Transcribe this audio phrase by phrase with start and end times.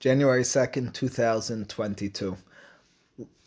[0.00, 2.34] January 2nd, 2022.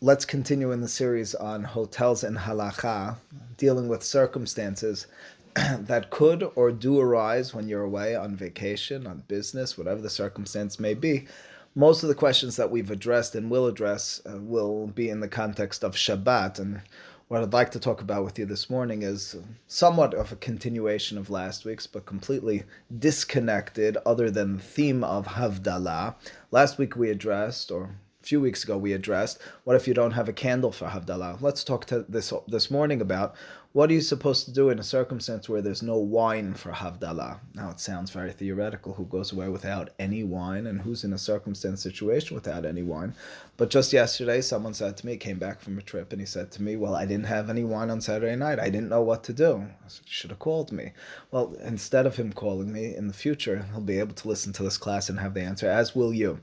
[0.00, 3.16] Let's continue in the series on hotels and halacha,
[3.56, 5.08] dealing with circumstances
[5.54, 10.78] that could or do arise when you're away on vacation, on business, whatever the circumstance
[10.78, 11.26] may be.
[11.74, 15.26] Most of the questions that we've addressed and will address uh, will be in the
[15.26, 16.60] context of Shabbat.
[16.60, 16.82] And
[17.28, 19.34] what I'd like to talk about with you this morning is
[19.66, 22.64] somewhat of a continuation of last week's, but completely
[22.98, 26.16] disconnected, other than the theme of Havdalah.
[26.50, 27.84] Last week we addressed, or
[28.22, 31.40] a few weeks ago we addressed, what if you don't have a candle for Havdalah?
[31.40, 33.34] Let's talk to this this morning about
[33.74, 37.40] what are you supposed to do in a circumstance where there's no wine for Havdalah?
[37.54, 38.94] Now it sounds very theoretical.
[38.94, 43.16] Who goes away without any wine and who's in a circumstance situation without any wine?
[43.56, 46.52] But just yesterday, someone said to me, came back from a trip, and he said
[46.52, 48.60] to me, Well, I didn't have any wine on Saturday night.
[48.60, 49.56] I didn't know what to do.
[49.56, 50.92] I said, You should have called me.
[51.32, 54.62] Well, instead of him calling me in the future, he'll be able to listen to
[54.62, 56.38] this class and have the answer, as will you.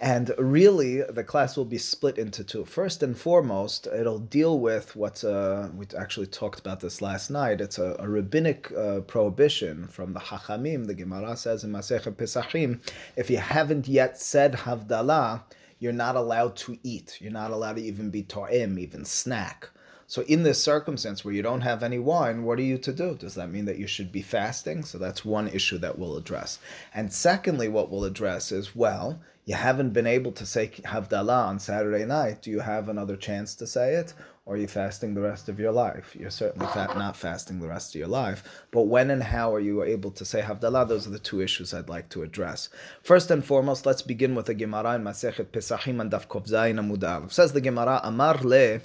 [0.00, 2.64] And really, the class will be split into two.
[2.64, 7.60] First and foremost, it'll deal with what uh, we actually talked about this last night.
[7.60, 10.86] It's a, a rabbinic uh, prohibition from the Hachamim.
[10.86, 12.80] The Gemara says in Masechet Pesachim,
[13.16, 15.42] if you haven't yet said Havdalah,
[15.80, 17.18] you're not allowed to eat.
[17.20, 19.68] You're not allowed to even be ta'im, even snack.
[20.10, 23.14] So in this circumstance where you don't have any wine, what are you to do?
[23.14, 24.82] Does that mean that you should be fasting?
[24.82, 26.58] So that's one issue that we'll address.
[26.94, 31.58] And secondly, what we'll address is, well, you haven't been able to say Havdalah on
[31.58, 32.40] Saturday night.
[32.40, 34.14] Do you have another chance to say it?
[34.46, 36.16] Or are you fasting the rest of your life?
[36.18, 38.64] You're certainly fat, not fasting the rest of your life.
[38.70, 40.88] But when and how are you able to say Havdalah?
[40.88, 42.70] Those are the two issues I'd like to address.
[43.02, 47.30] First and foremost, let's begin with the Gemara in Masechet Pesachim and Daf Zayin Amud
[47.30, 48.80] Says the Gemara, Amar le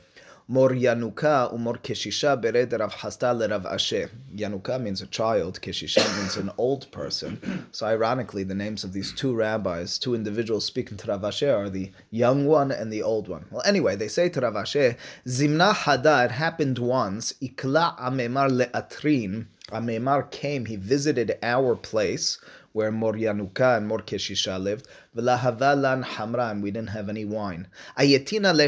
[0.49, 4.09] Mor Yanuka umor Keshisha bered Rav Hasta Rav Ashe.
[4.35, 7.65] Yanuka means a child, Keshisha means an old person.
[7.71, 11.69] So ironically, the names of these two rabbis, two individuals speaking to Rav Ashe are
[11.69, 13.45] the young one and the old one.
[13.51, 19.45] Well, anyway, they say to Rav Ashe, Zimna Hada, it happened once, Ikla Amemar Le'atrin,
[19.71, 22.37] Amemar came, he visited our place,
[22.73, 24.89] where Mor Yanuka and Mor Keshisha lived.
[25.15, 27.67] V'lahavalan hamra, and we didn't have any wine.
[27.97, 28.67] Ayetina le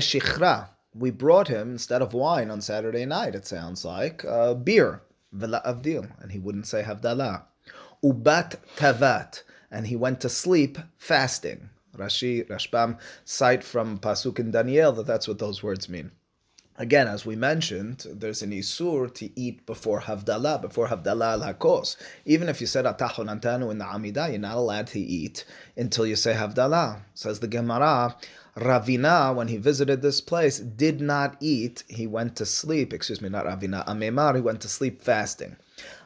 [0.97, 3.35] we brought him instead of wine on Saturday night.
[3.35, 5.01] It sounds like uh, beer,
[5.33, 7.43] avdil, and he wouldn't say havdalah.
[8.03, 11.69] Ubat tavat, and he went to sleep fasting.
[11.97, 16.11] Rashi Rashbam cite from pasuk in Daniel that that's what those words mean.
[16.77, 21.95] Again, as we mentioned, there's an isur to eat before Havdalah, before Havdalah al Hakos.
[22.25, 25.45] Even if you said Atahon Antanu in the Amidah, you're not allowed to eat
[25.77, 26.99] until you say Havdalah.
[27.13, 28.17] Says the Gemara,
[28.57, 31.85] Ravina, when he visited this place, did not eat.
[31.87, 32.91] He went to sleep.
[32.91, 33.85] Excuse me, not Ravina.
[33.87, 35.55] Amemar, he went to sleep fasting.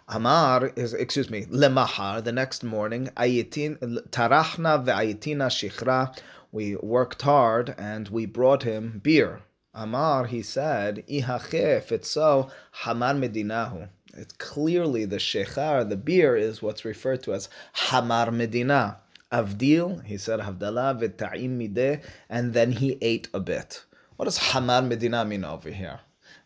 [0.07, 3.77] Amar is, excuse me, lemahar, the next morning, ayitin,
[4.09, 6.15] tarachna ve'ayitina shichra,
[6.51, 9.41] we worked hard and we brought him beer.
[9.81, 13.87] Amar, he said, if it's so, hamar medinahu.
[14.13, 18.97] It's clearly the shechar, the beer, is what's referred to as hamar medina.
[19.31, 23.85] Avdil, he said Havdalah v'ta'im and then he ate a bit.
[24.15, 25.99] What does Hamar Medina mean over here?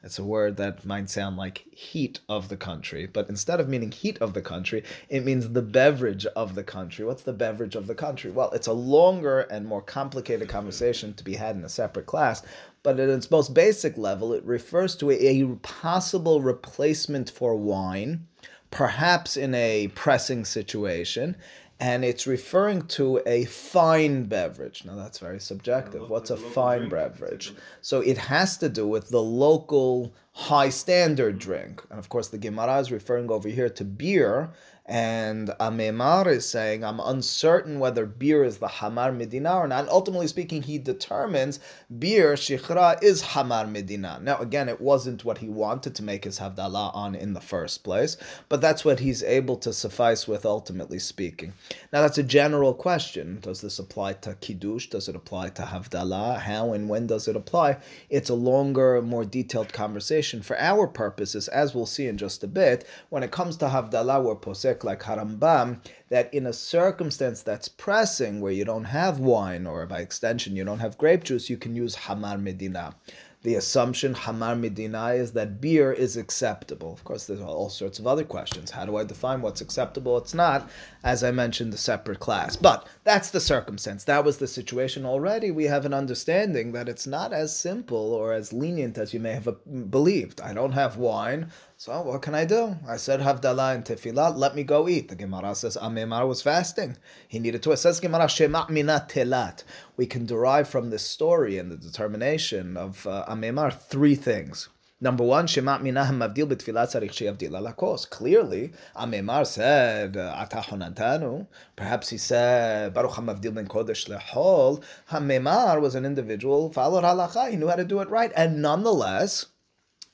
[0.03, 3.89] It's a word that might sound like heat of the country, but instead of meaning
[3.89, 7.05] heat of the country, it means the beverage of the country.
[7.05, 8.29] What's the beverage of the country?
[8.29, 12.43] Well, it's a longer and more complicated conversation to be had in a separate class,
[12.83, 18.27] but at its most basic level, it refers to a, possible replacement for wine,
[18.71, 21.35] perhaps in a pressing situation,
[21.79, 24.85] and it's referring to a fine beverage.
[24.85, 26.09] Now that's very subjective.
[26.09, 27.53] What's a fine beverage?
[27.81, 31.83] So it has to do with the local high standard drink.
[31.89, 34.51] And of course, the Gemara is referring over here to beer
[34.85, 39.81] and Amemar is saying, I'm uncertain whether beer is the Hamar Medina or not.
[39.81, 41.61] And ultimately speaking, he determines
[41.99, 44.19] beer, Shikhra, is Hamar Medina.
[44.21, 47.85] Now, again, it wasn't what he wanted to make his Havdalah on in the first
[47.85, 48.17] place,
[48.49, 51.53] but that's what he's able to suffice with, ultimately speaking.
[51.93, 53.39] Now, that's a general question.
[53.39, 54.87] Does this apply to Kiddush?
[54.87, 56.39] Does it apply to Havdalah?
[56.39, 57.77] How and when does it apply?
[58.09, 60.41] It's a longer, more detailed conversation.
[60.41, 64.21] For our purposes, as we'll see in just a bit, when it comes to Havdalah,
[64.21, 64.35] we're
[64.73, 65.79] posek like Harambam,
[66.09, 70.63] that in a circumstance that's pressing, where you don't have wine, or by extension, you
[70.63, 72.95] don't have grape juice, you can use Hamar Medina
[73.43, 76.93] the assumption Hamar Medina is that beer is acceptable.
[76.93, 78.71] Of course, there's all sorts of other questions.
[78.71, 80.17] How do I define what's acceptable?
[80.17, 80.69] It's not,
[81.03, 82.55] as I mentioned, the separate class.
[82.55, 84.05] But that's the circumstance.
[84.05, 85.51] That was the situation already.
[85.51, 89.33] We have an understanding that it's not as simple or as lenient as you may
[89.33, 89.49] have
[89.91, 90.39] believed.
[90.39, 91.51] I don't have wine,
[91.85, 92.77] So what can I do?
[92.87, 95.09] I said Havdalah and Tefillah, let me go eat.
[95.09, 96.95] The Gemara says Amemar was fasting.
[97.27, 97.73] He needed to.
[97.73, 99.65] It says Gemara Shema Mina Telat.
[99.97, 104.69] We can derive from this story and the determination of uh, Amemar three things.
[105.01, 108.09] Number one, Shema Minah Mavdil B'Tfilat Tzarich Sheyavdil Alakos.
[108.09, 111.47] Clearly, Amemar said, Ata Honantanu.
[111.75, 114.81] Perhaps he said, Baruch HaMavdil Ben Kodesh Lehol.
[115.11, 117.49] Amemar was an individual, followed halacha.
[117.49, 118.31] He knew how to do it right.
[118.37, 119.47] And nonetheless,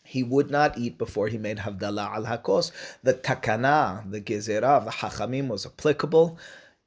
[0.10, 2.72] he would not eat before he made Havdalah al Hakos.
[3.04, 6.40] The takana, the gezerah the Hachamim was applicable.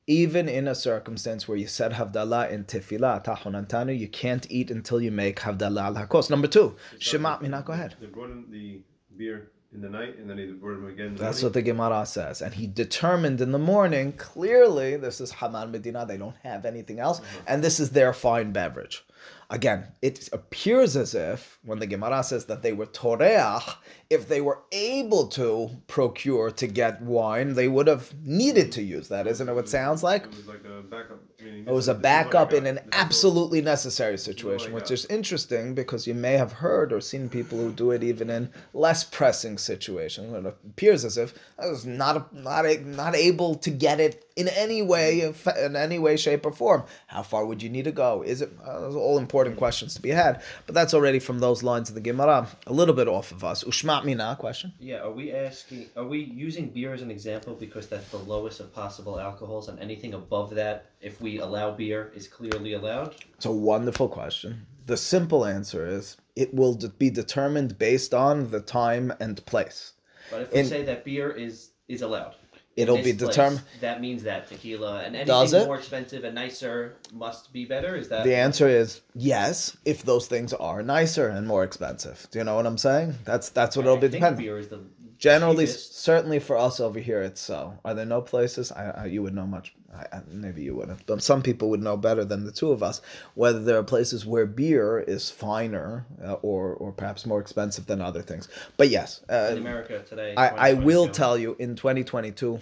[0.09, 5.01] Even in a circumstance where you said Havdalah in Tefillah, Tahonantanu, you can't eat until
[5.01, 6.31] you make Havdalah al Hakos.
[6.31, 7.95] Number two, Shema Mina, go ahead.
[8.01, 8.83] They brought in the
[9.17, 11.15] beer in the night and then he brought him again.
[11.15, 12.43] That's what the Gemara says.
[12.43, 16.99] And he determined in the morning, clearly, this is Hamar Medina, they don't have anything
[16.99, 17.43] else, uh-huh.
[17.47, 19.05] and this is their fine beverage.
[19.51, 23.77] Again, it appears as if when the Gemara says that they were toreach,
[24.09, 29.09] if they were able to procure to get wine, they would have needed to use
[29.09, 29.27] that.
[29.27, 30.25] Isn't it what it sounds like?
[30.25, 31.21] It was like a backup.
[31.39, 36.33] it was a backup in an absolutely necessary situation, which is interesting because you may
[36.33, 40.33] have heard or seen people who do it even in less pressing situations.
[40.35, 44.83] It appears as if I was not not not able to get it in any
[44.83, 46.85] way, in any way, shape, or form.
[47.07, 48.23] How far would you need to go?
[48.23, 50.43] Is it uh, all important questions to be had?
[50.67, 53.65] But that's already from those lines of the Gemara, a little bit off of us.
[53.65, 54.73] Ushmat mina question.
[54.81, 55.87] Yeah, are we asking?
[55.97, 59.79] Are we using beer as an example because that's the lowest of possible alcohols, and
[59.79, 63.15] anything above that, if we allow beer, is clearly allowed?
[63.37, 64.67] It's a wonderful question.
[64.87, 69.93] The simple answer is it will be determined based on the time and place.
[70.31, 72.35] But if we in, say that beer is is allowed
[72.77, 73.63] it'll be determined.
[73.81, 77.97] That means that tequila and anything more expensive and nicer must be better.
[77.97, 78.69] Is that the answer?
[78.69, 82.27] Is yes, if those things are nicer and more expensive.
[82.31, 83.15] Do you know what I'm saying?
[83.25, 84.39] That's that's what I it'll be dependent.
[84.39, 84.81] Beer is the
[85.23, 86.01] Generally, cheapest.
[86.01, 87.79] certainly for us over here, it's so.
[87.85, 88.73] Are there no places?
[88.73, 89.73] I, I you would know much.
[89.95, 93.01] I, maybe you wouldn't, but some people would know better than the two of us
[93.35, 98.01] whether there are places where beer is finer uh, or or perhaps more expensive than
[98.01, 98.49] other things.
[98.77, 102.59] But yes, uh, in America today, I, I will tell you in 2022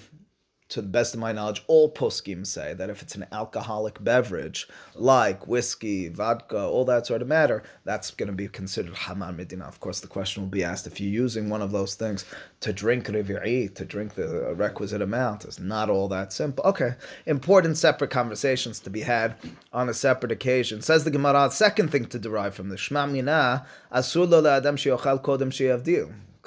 [0.71, 4.69] to the best of my knowledge, all poskim say that if it's an alcoholic beverage,
[4.95, 9.65] like whiskey, vodka, all that sort of matter, that's going to be considered hamar medina.
[9.65, 12.25] Of course, the question will be asked if you're using one of those things
[12.61, 16.65] to drink revi'i, to drink the requisite amount, is not all that simple.
[16.65, 16.95] Okay,
[17.27, 19.35] important separate conversations to be had
[19.73, 20.81] on a separate occasion.
[20.83, 25.23] Says the Gemara, second thing to derive from the Shema Mina, asur lo adam sheyochal
[25.23, 25.51] kodem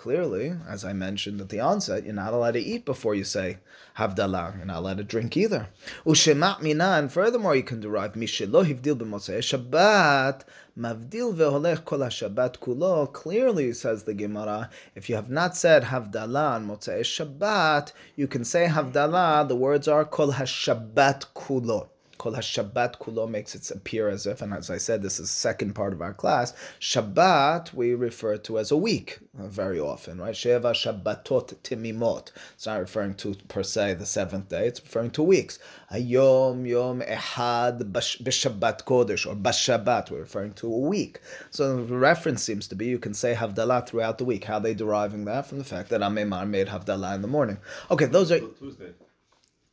[0.03, 3.59] clearly, as I mentioned at the onset, you're not allowed to eat before you say
[3.97, 4.57] Havdalah.
[4.57, 5.69] You're not allowed to drink either.
[6.05, 10.41] Ushemat mina, and furthermore, you can derive Mishelo hivdil Shabbat,
[10.77, 13.13] mavdil veholech kol Shabbat kulo.
[13.13, 18.44] Clearly, says the Gemara, if you have not said Havdalah on Motzei Shabbat, you can
[18.44, 21.88] say Havdalah, the words are kol Shabbat kulo.
[22.23, 25.73] Kol HaShabbat Kulo makes it appear as if, and as I said, this is second
[25.73, 30.33] part of our class, Shabbat we refer to as a week uh, very often, right?
[30.33, 32.31] Sheva Shabbatot Timimot.
[32.53, 35.59] It's not referring to per se the seventh day, it's referring to weeks.
[35.91, 41.19] A yom Yom Ehad B'Shabbat Kodesh, or B'Shabbat, we're referring to a week.
[41.51, 44.45] So the reference seems to be you can say Havdalah throughout the week.
[44.45, 45.47] How are they deriving that?
[45.47, 47.57] From the fact that Amemar made Havdalah in the morning.
[47.91, 48.39] Okay, those are.
[48.39, 48.93] Tuesday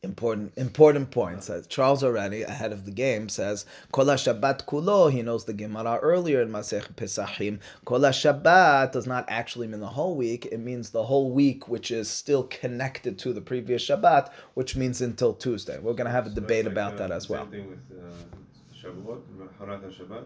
[0.03, 1.51] important important points.
[1.51, 5.13] Uh, Charles already ahead of the game says Kol Shabbat Kulo.
[5.13, 7.59] He knows the Gemara earlier in Masech Pesachim.
[7.85, 10.47] Kol Shabbat does not actually mean the whole week.
[10.47, 15.03] It means the whole week, which is still connected to the previous Shabbat, which means
[15.03, 15.79] until Tuesday.
[15.79, 17.43] We're going to have a so debate like, about uh, that as well.
[17.43, 19.21] Same thing with uh, Shavuot,
[19.99, 20.25] Shabbat.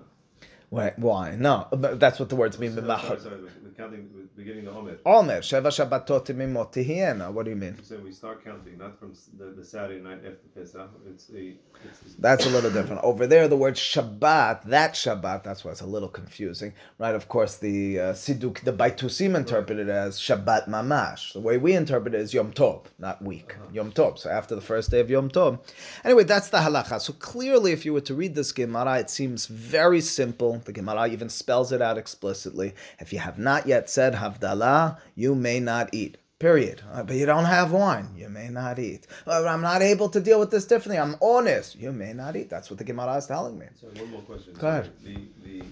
[0.71, 1.37] Why?
[1.37, 2.75] No, that's what the words mean.
[2.75, 3.41] Sorry, sorry, sorry,
[3.77, 4.99] counting, beginning the Omer.
[5.05, 7.33] Omer, Sheva Shabbatot Mimot Tihiena.
[7.33, 7.83] What do you mean?
[7.83, 10.91] So we start counting, not from the, the Saturday night after Pesach.
[11.09, 11.55] It's a,
[11.85, 13.03] it's that's a little different.
[13.03, 17.15] Over there, the word Shabbat, that Shabbat, that's why it's a little confusing, right?
[17.15, 19.95] Of course, the uh, Siduk, the Baitusim interpreted right.
[19.95, 21.33] as Shabbat Mamash.
[21.33, 23.57] The way we interpret it is Yom Tov, not week.
[23.57, 23.71] Uh-huh.
[23.73, 24.19] Yom Tov.
[24.19, 25.59] So after the first day of Yom Tov.
[26.05, 27.01] Anyway, that's the halacha.
[27.01, 30.59] So clearly, if you were to read this Gemara, it seems very simple.
[30.65, 32.75] The Gemara even spells it out explicitly.
[32.99, 36.19] If you have not yet said Havdalah, you may not eat.
[36.39, 36.83] Period.
[36.93, 38.09] Uh, but you don't have wine.
[38.17, 39.07] You may not eat.
[39.27, 40.99] Uh, I'm not able to deal with this differently.
[40.99, 41.77] I'm honest.
[41.77, 42.51] You may not eat.
[42.51, 43.67] That's what the Gemara is telling me.
[43.81, 44.53] So one more question.
[44.55, 44.91] Go ahead.
[45.03, 45.63] The, the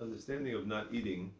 [0.00, 1.32] understanding of not eating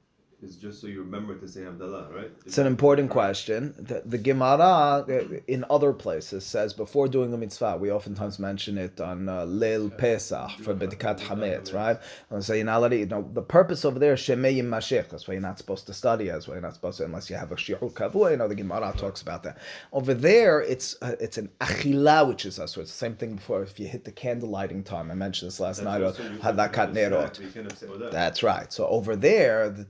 [0.44, 2.30] is just so you remember to say Havdalah, right?
[2.46, 3.74] It's an important question.
[3.78, 8.78] The, the Gemara uh, in other places says before doing a mitzvah, we oftentimes mention
[8.78, 11.98] it on uh, Leil Pesach for Bedikat Hametz, right?
[12.30, 15.08] And not allowed to, you know, the purpose over there is Shemeyim Mashech.
[15.08, 16.26] That's why you're not supposed to study.
[16.26, 18.32] That's why you're not supposed to, unless you have a Shiur Kavua.
[18.32, 19.58] You know, the Gemara talks about that.
[19.92, 22.72] Over there, it's uh, it's an Achila, which is us.
[22.74, 25.10] So it's the same thing before if you hit the candle lighting time.
[25.10, 26.00] I mentioned this last night.
[26.00, 27.08] you can- Hadlakat Nerot.
[27.08, 28.10] snack, but you can't have Seudah.
[28.10, 28.72] That's right.
[28.72, 29.84] So over there, the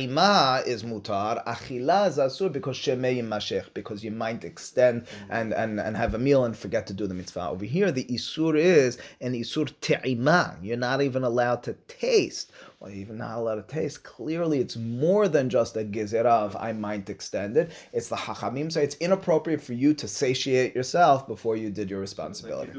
[0.00, 5.06] te'ima is mutar, achila is asur because shemei mashech, because you might extend mm.
[5.30, 7.48] and, and, and have a meal and forget to do the mitzvah.
[7.48, 10.56] Over here, the isur is an isur te'ima.
[10.62, 12.52] You're not even allowed to taste.
[12.80, 14.04] Well, even not allowed to taste.
[14.04, 17.72] Clearly, it's more than just a gezerah of I might extend it.
[17.92, 22.00] It's the hachamim say it's inappropriate for you to satiate yourself before you did your
[22.00, 22.72] responsibility.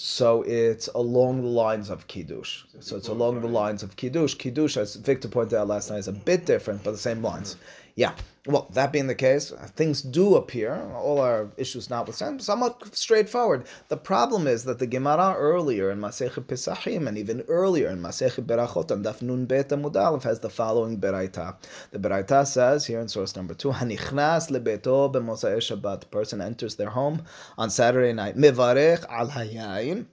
[0.00, 2.62] So it's along the lines of kiddush.
[2.78, 4.34] So it's along the lines of kiddush.
[4.34, 7.56] Kiddush, as Victor pointed out last night, is a bit different, but the same lines.
[7.97, 8.13] Yeah.
[8.45, 13.63] Well, that being the case, things do appear, all our issues notwithstanding, somewhat straightforward.
[13.87, 18.45] The problem is that the Gemara earlier in Masechet Pesachim and even earlier in Masechet
[18.45, 21.55] Berachot and Daf Nun Bet Amud Aleph has the following Beraita.
[21.91, 26.01] The Beraita says here in source number two, Hanichnas lebeto b'mosai Shabbat.
[26.01, 27.23] The person enters their home
[27.57, 28.35] on Saturday night.
[28.35, 30.07] Mivarech al hayayin.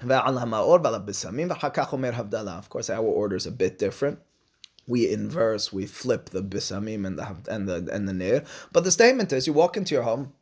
[0.00, 2.58] ועל המאור ועל הבשמים, ואחר כך אומר הבדלה.
[2.58, 4.18] Of course, our order is a bit different.
[4.89, 8.43] We inverse, we flip the bisamim and the and the and the ner.
[8.73, 10.33] But the statement is, you walk into your home,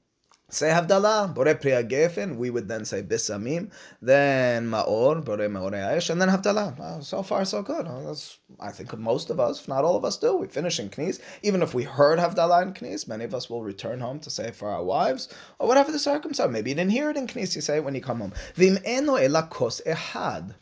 [0.49, 2.37] say havdalah, bore priya gefen.
[2.37, 7.03] We would then say bisamim, then maor, bore maore aish, and then havdalah.
[7.03, 7.85] So far, so good.
[7.85, 10.37] That's, I think most of us, if not all of us, do.
[10.37, 11.19] We finish in knis.
[11.43, 14.51] Even if we heard havdalah in knis, many of us will return home to say
[14.51, 15.27] for our wives
[15.59, 16.53] or whatever the circumstance.
[16.53, 17.53] Maybe you didn't hear it in knis.
[17.53, 18.33] You say it when you come home.
[18.55, 20.55] Vim eno ela kos ehad.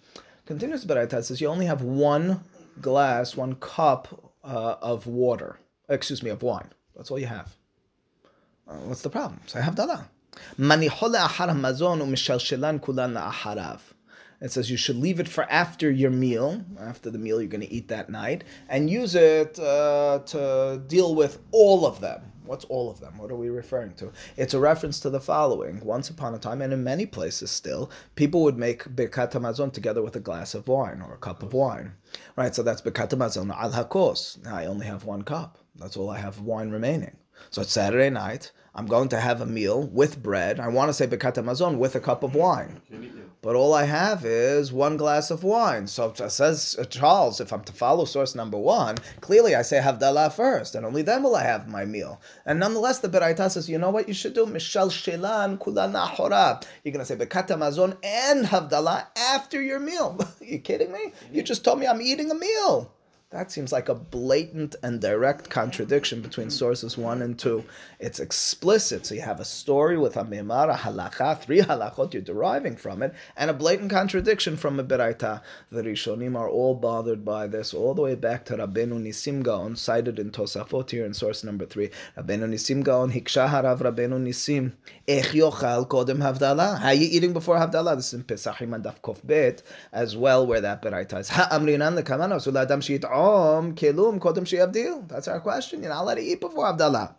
[0.47, 2.39] Continues Baraita says you only have one
[2.81, 5.57] glass, one cup uh, of water.
[5.89, 6.69] Excuse me, of wine.
[6.95, 7.55] That's all you have.
[8.67, 9.41] Uh, what's the problem?
[9.45, 10.09] So I have dala.
[14.45, 17.61] It says you should leave it for after your meal, after the meal you're going
[17.61, 22.21] to eat that night, and use it uh, to deal with all of them.
[22.45, 23.17] What's all of them?
[23.17, 24.11] What are we referring to?
[24.37, 25.83] It's a reference to the following.
[25.83, 30.03] Once upon a time, and in many places still, people would make Birkat Hamazon together
[30.03, 31.93] with a glass of wine or a cup of wine.
[32.35, 34.43] Right, so that's Birkat Hamazon al hakos.
[34.43, 35.57] Now I only have one cup.
[35.75, 37.17] That's all I have wine remaining.
[37.49, 38.51] So it's Saturday night.
[38.77, 40.59] I'm going to have a meal with bread.
[40.59, 42.81] I want to say Birkat Hamazon with a cup of wine.
[43.41, 45.87] But all I have is one glass of wine.
[45.87, 50.33] So says uh, Charles, if I'm to follow source number one, clearly I say Havdalah
[50.33, 52.19] first, and only then will I have my meal.
[52.45, 54.47] And nonetheless, the Beraita says, you know what you should do?
[54.47, 56.63] Mishal Shelan Kulana Horab.
[56.83, 60.17] You're going to say Birkat Hamazon and Havdalah after your meal.
[60.19, 61.13] Are you kidding me?
[61.31, 62.91] You just told me I'm eating a meal.
[63.35, 67.65] That seems like a blatant and direct contradiction between sources one and two.
[67.99, 69.05] It's explicit.
[69.05, 73.03] So you have a story with a mimar, a halacha, three halachot you're deriving from
[73.03, 75.41] it, and a blatant contradiction from a beraita.
[75.69, 79.75] The Rishonim are all bothered by this, all the way back to Rabbeinu Nisim Gaon,
[79.75, 81.89] cited in Tosafot here in source number three.
[82.17, 84.71] Rabbeinu Nisim Gaon, hiksha harav Rabbeinu Nisim,
[85.09, 86.79] ech yochal kodem havdalah.
[86.79, 87.97] How you eating before havdalah?
[87.97, 89.61] This is in Pesachim and Daf Bet
[89.91, 91.27] as well, where that beraita is.
[91.27, 92.81] Ha'amrinan lekamana, so l'adam
[93.75, 95.07] kelum kodem.
[95.07, 95.81] That's our question.
[95.81, 97.15] You're not allowed to eat before havdalah.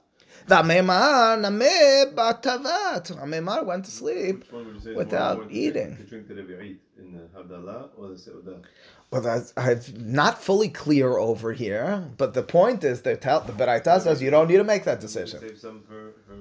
[0.48, 3.10] V'amemar nameh batavat.
[3.20, 5.96] Amemar went to sleep Which one would you say is without eating.
[5.96, 8.62] To drink the Revi'it in the or the Seudah?
[9.10, 13.52] Well, that's I'm not fully clear over here, but the point is, they tell the
[13.52, 15.40] Beraita says you don't need to make that decision.
[15.40, 16.36] Save some for, for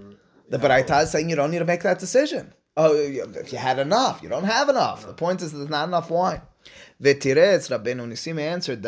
[0.50, 2.54] The Beraita is saying you don't need to make that decision.
[2.78, 5.06] Oh, if you had enough, you don't have enough.
[5.06, 6.42] The point is there's not enough wine.
[7.01, 8.87] ותירץ רבנו ניסים answered,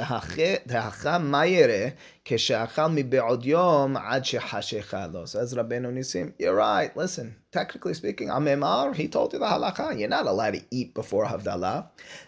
[0.67, 1.89] דהכה מה יראה
[2.25, 5.25] כשאכל מבעוד יום עד שחשיכה לו.
[5.25, 10.09] Says רבנו ניסים, you're right, listen, technically speaking, הממר, he told you the halacha, you're
[10.09, 11.87] not allowed to eat before Havdalah.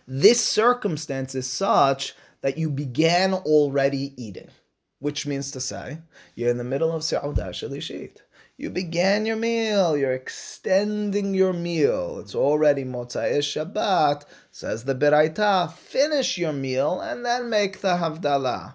[0.08, 4.50] This circumstance is such that you began already eating,
[4.99, 5.99] which means to say,
[6.34, 8.16] you're in the middle of Sa'udah Shalishit.
[8.59, 12.19] You began your meal, you're extending your meal.
[12.19, 15.71] It's already Motzai Shabbat, says the Beraita.
[15.71, 18.73] Finish your meal and then make the Havdalah.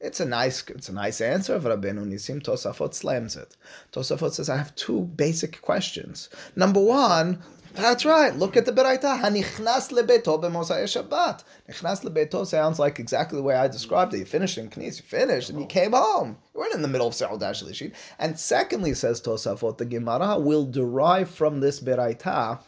[0.00, 2.40] It's a nice, it's a nice answer of Rabbeinu Nisim.
[2.40, 3.56] Tosafot slams it.
[3.90, 6.28] Tosafot says, I have two basic questions.
[6.54, 7.42] Number one,
[7.74, 8.34] that's right.
[8.34, 9.20] Look at the Beraita.
[9.20, 11.44] Hanichnas lebeto b'mosai Shabbat.
[11.68, 14.18] Nichnas lebeto sounds like exactly the way I described it.
[14.18, 16.36] You finished in Knis, you finished, and you came home.
[16.54, 17.94] You weren't in the middle of Seudah Shlishit.
[18.18, 22.60] And secondly, says Tosafot, the Gemara will derive from this Beraita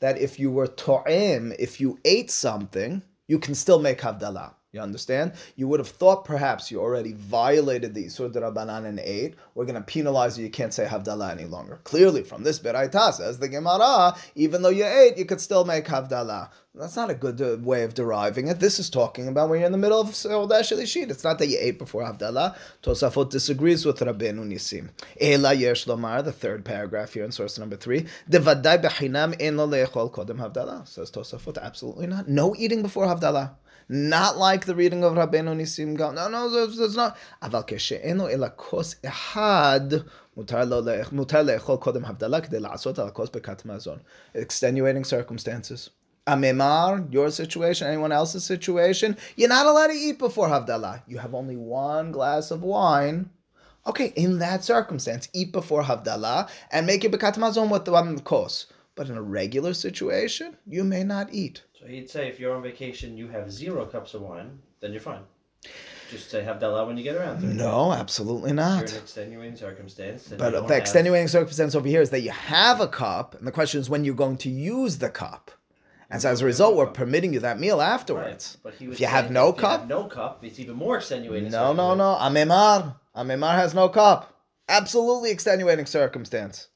[0.00, 4.55] that if you were to'im, if you ate something, you can still make Havdalah.
[4.76, 5.32] You understand?
[5.56, 9.36] You would have thought perhaps you already violated the Isur Rabbanan and ate.
[9.54, 10.44] We're going to penalize you.
[10.44, 11.80] You can't say Havdalah any longer.
[11.84, 15.86] Clearly, from this Beraita says the Gemara, even though you ate, you could still make
[15.86, 16.50] Havdalah.
[16.74, 18.60] That's not a good uh, way of deriving it.
[18.60, 21.10] This is talking about when you're in the middle of Seudah Shalishit.
[21.10, 22.54] It's not that you ate before Havdalah.
[22.82, 24.90] Tosafot disagrees with Rabbeinu Nisim.
[25.18, 28.04] Ela Yesh Lomar, the third paragraph here in source number three.
[28.30, 30.86] Devadai bechinam en lo le'echol kodem Havdalah.
[30.86, 32.28] Says Tosafot, absolutely not.
[32.28, 33.52] No eating before Havdalah.
[33.88, 36.16] Not like the reading of Rabbeinu Nisim Gaon.
[36.16, 37.16] No, no, that's, that's not.
[37.42, 39.80] אבל כשאינו אלא כוס אחד,
[41.12, 43.98] מותר לאכול קודם הבדלה כדי לעשות על הכוס בכת מזון.
[44.34, 45.90] Extenuating circumstances.
[46.26, 51.02] Amimar, your situation, anyone else's situation, you're not allowed to eat before Havdalah.
[51.06, 53.30] You have only one glass of wine.
[53.86, 58.18] Okay, in that circumstance, eat before Havdalah and make it Bekat Mazon with the one
[58.18, 58.66] course.
[58.96, 61.62] But in a regular situation, you may not eat.
[61.86, 65.00] So he'd say if you're on vacation, you have zero cups of wine, then you're
[65.00, 65.20] fine.
[66.10, 67.54] Just say Havdalah when you get around to it.
[67.54, 68.88] No, absolutely not.
[68.88, 70.26] you're an extenuating circumstance.
[70.36, 73.52] But the have- extenuating circumstance over here is that you have a cup, and the
[73.52, 75.52] question is when you're going to use the cup.
[76.10, 78.58] And so as a result, we're permitting you that meal Right, afterwards.
[78.64, 79.86] But he was If you have no you have cup?
[79.86, 81.52] no cup, it's even more extenuating.
[81.52, 82.16] No, no, no.
[82.20, 82.96] Amemar.
[83.14, 84.34] Amemar has no cup.
[84.68, 86.66] Absolutely extenuating circumstance.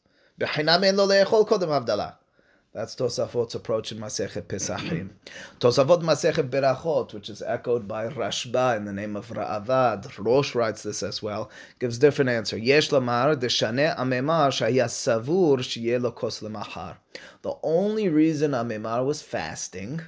[2.73, 5.11] That's Tosafot's approach in Masechet Pesachim.
[5.59, 10.25] Tosafot Masechet Berachot, which is echoed by Rashba in the name of Ra'avad.
[10.25, 11.51] Rosh writes this as well.
[11.81, 12.57] Gives different answer.
[12.57, 16.97] Yesh lamar deshane amemar shaya savur lemahar.
[17.43, 20.03] The only reason Amemar was fasting,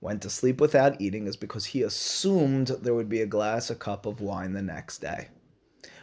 [0.00, 3.74] went to sleep without eating, is because he assumed there would be a glass, a
[3.74, 5.30] cup of wine the next day.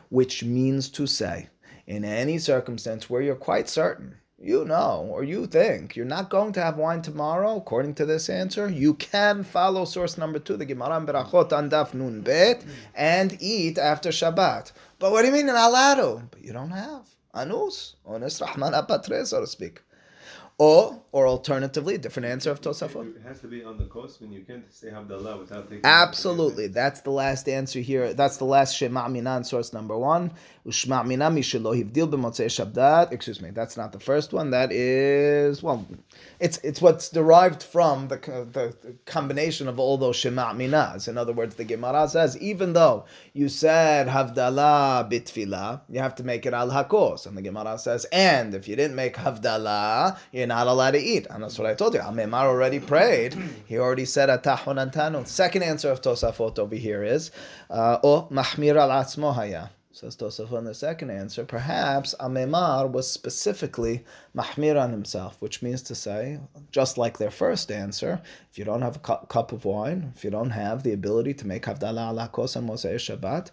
[0.10, 1.48] Which means to say,
[1.88, 6.52] in any circumstance where you're quite certain, you know, or you think you're not going
[6.54, 10.66] to have wine tomorrow, according to this answer, you can follow source number two, the
[10.66, 14.74] Gemara Berachot on Daf Nun Bet, and eat after Shabbat.
[15.00, 16.30] But what do you mean in Alado?
[16.30, 17.08] But you don't have.
[17.34, 19.82] Anus, Ones Rahman Apatre, so to speak.
[20.58, 23.18] Or, or alternatively, a different answer of Tosafot.
[23.18, 25.84] It has to be on the coast when you can't say Havdalah without taking.
[25.84, 26.68] Absolutely.
[26.68, 28.14] That's the last answer here.
[28.14, 30.32] That's the last Shema Minan source number one.
[30.66, 33.12] Ushma Minan Mishelo Hivdil b'motzei Shabbat.
[33.12, 34.50] Excuse me, that's not the first one.
[34.50, 35.86] That is, well,
[36.40, 38.18] it's it's what's derived from the,
[38.52, 41.08] the, combination of all those Shema Minas.
[41.08, 46.24] In other words, the Gemara says, even though you said Havdalah bitfila, you have to
[46.24, 47.28] make it al hakos.
[47.28, 51.28] And the Gemara says, and if you didn't make Havdalah, you're not allowed to eat.
[51.30, 52.00] And that's what I told you.
[52.00, 53.38] Amemar already prayed.
[53.68, 55.28] He already said Atahon Antanu.
[55.28, 57.30] Second answer of Tosafot over here is,
[57.70, 59.70] uh, O Mahmir al Atzmo Haya.
[59.96, 64.04] Says Tosafot in the second answer, perhaps Amemar was specifically
[64.36, 66.38] Mahmir on himself, which means to say,
[66.70, 70.26] just like their first answer, if you don't have a cu- cup of wine, if
[70.26, 73.52] you don't have the ability to make Havdalah ala kos on Mosei Shabbat,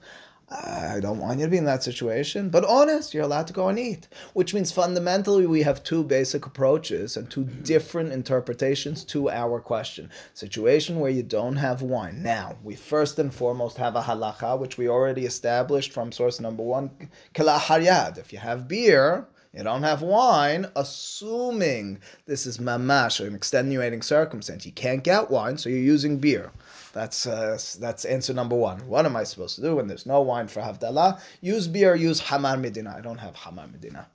[0.52, 3.68] I don't want you to be in that situation, but honest, you're allowed to go
[3.68, 4.08] and eat.
[4.34, 7.62] Which means fundamentally we have two basic approaches and two mm-hmm.
[7.62, 10.10] different interpretations to our question.
[10.34, 12.22] Situation where you don't have wine.
[12.22, 16.62] Now, we first and foremost have a halacha, which we already established from source number
[16.62, 16.90] one,
[17.32, 18.18] kala haryad.
[18.18, 24.66] If you have beer, you don't have wine, assuming this is mamash, an extenuating circumstance.
[24.66, 26.52] You can't get wine, so you're using beer.
[26.92, 28.86] That's uh, that's answer number one.
[28.86, 31.20] What am I supposed to do when there's no wine for Havdalah?
[31.40, 32.94] Use beer, use Hamar Medina.
[32.96, 34.08] I don't have Hamar Medina.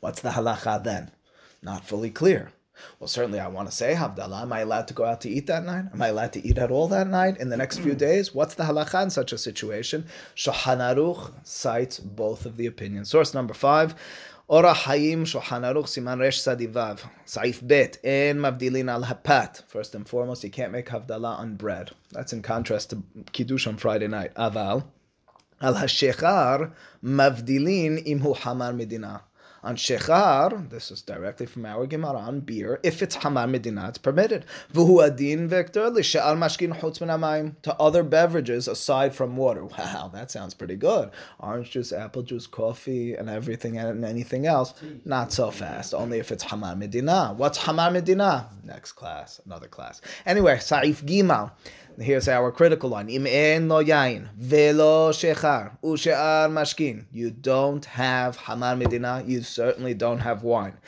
[0.00, 1.10] What's the halacha then?
[1.62, 2.52] Not fully clear.
[2.98, 4.42] Well, certainly I want to say Havdalah.
[4.42, 5.86] Am I allowed to go out to eat that night?
[5.92, 8.34] Am I allowed to eat at all that night in the next few days?
[8.34, 10.06] What's the halacha in such a situation?
[10.34, 13.10] Shulchan Aruch cites both of the opinions.
[13.10, 13.94] Source number five.
[14.50, 19.62] Hayim Shulchan Aruch Siman Resh Sadivav Saif Bet En Mavdilin Al Hapat.
[19.68, 21.92] First and foremost, you can't make Havdalah on bread.
[22.10, 24.34] That's in contrast to Kiddush on Friday night.
[24.34, 24.82] Aval
[25.60, 26.72] Al Hashechar
[27.04, 29.22] Mavdilin Imhu Hamar Medina.
[29.62, 32.80] On Shechar, this is directly from our Gemara on beer.
[32.82, 34.46] If it's Hamar Medina, it's permitted.
[34.72, 39.66] V'hu adin vector l'she'al mashkin chutz to other beverages aside from water.
[39.66, 41.10] Wow, that sounds pretty good.
[41.40, 44.72] Orange juice, apple juice, coffee, and everything and anything else.
[45.04, 45.92] Not so fast.
[45.92, 47.34] Only if it's Hamar Medina.
[47.36, 48.48] What's Hamar Medina?
[48.64, 50.00] Next class, another class.
[50.24, 51.50] Anyway, Saif Gimal.
[52.00, 55.12] Here's our critical en lo yain velo.
[57.12, 59.22] You don't have hamar medina.
[59.26, 60.78] You certainly don't have wine.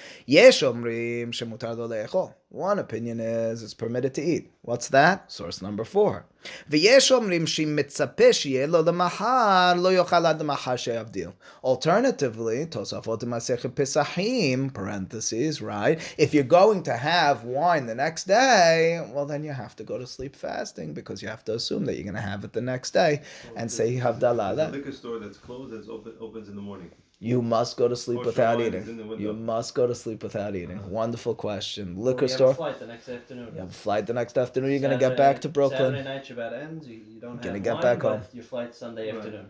[2.48, 4.50] One opinion is it's permitted to eat.
[4.62, 5.30] What's that?
[5.30, 6.24] Source number four.
[6.69, 11.29] ויש אומרים שאם מצפה שיהיה לו למחר, לא יאכל עד למחר שיבדיל.
[11.65, 15.99] Alternatively, תוספות במסכת פסחים, parentheses, right?
[16.19, 19.97] If you're going to have wine the next day, well then you have to go
[19.97, 22.61] to sleep fasting because you have to assume that you're going to have it the
[22.73, 23.21] next day
[23.55, 24.55] and say Havdalah.
[24.55, 26.91] The liquor store that's closed that's open opens in the morning.
[27.24, 28.82] You must go to sleep Or without eating.
[28.82, 29.22] in the window.
[29.22, 30.78] You must go to sleep without eating.
[30.78, 30.88] Uh-huh.
[30.88, 31.96] Wonderful question.
[31.96, 32.48] Liquor Or you store.
[32.48, 33.48] Have a flight the next afternoon.
[33.54, 34.70] You have a flight the next afternoon.
[34.72, 35.92] You're going to get back to Brooklyn.
[35.94, 36.88] Saturday night Shabbat ends.
[36.88, 38.22] You, you don't Gonna get wine, back home.
[38.32, 39.18] Your flight Sunday Right.
[39.18, 39.46] afternoon.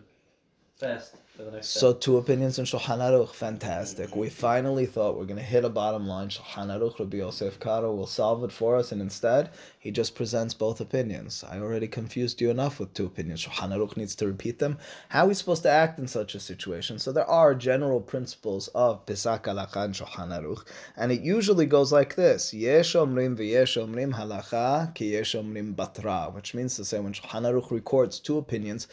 [0.79, 1.99] Fast for the next So day.
[1.99, 4.15] two opinions in Shulchan Aruch, fantastic.
[4.15, 6.29] We finally thought we're going to hit a bottom line.
[6.29, 10.55] Shulchan Aruch, Rabbi Yosef Karo will solve it for us, and instead he just presents
[10.55, 11.43] both opinions.
[11.47, 13.45] I already confused you enough with two opinions.
[13.45, 14.79] Shulchan Aruch needs to repeat them.
[15.09, 16.97] How are we supposed to act in such a situation?
[16.97, 20.65] So there are general principles of Pisak Halacha and Shulchan Aruch,
[20.97, 26.33] and it usually goes like this: Yesh omrim v'yesh omrim halacha ki yesh omrim batra,
[26.33, 28.87] which means to say when Shulchan Aruch records two opinions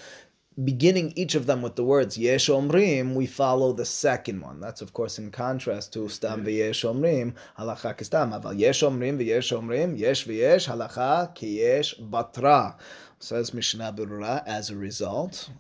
[0.65, 4.61] beginning each of them with the words Yesh Omrim, we follow the second one.
[4.61, 8.39] That's of course in contrast to Stam v'Yesh Omrim, Halacha Kistam.
[8.39, 12.77] Aval Yesh Omrim v'Yesh Omrim, Yesh v'Yesh Halacha ki Yesh Batra.
[13.23, 14.43] Says Mishnah Berurah.
[14.47, 15.51] As a result,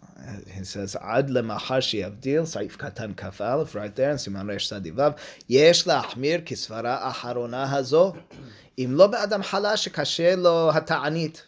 [0.50, 5.18] he says Ad lemahashi avdil saif katan kafalif right there and Siman Resh Sadivav.
[5.46, 8.16] Yesh laachmir kisvara Aharona hazo.
[8.79, 11.42] Im lo be'adam halash kashe lo hata'anit.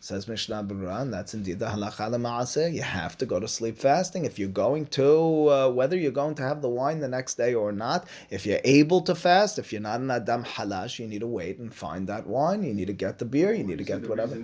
[0.00, 2.72] Says Mishnah Berurah, and that's indeed the halacha lemaase.
[2.72, 6.34] You have to go to sleep fasting if you're going to, uh, whether you're going
[6.36, 8.06] to have the wine the next day or not.
[8.30, 11.58] If you're able to fast, if you're not an adam halash, you need to wait
[11.58, 12.62] and find that wine.
[12.62, 13.52] You need to get the beer.
[13.52, 14.36] You need to get whatever.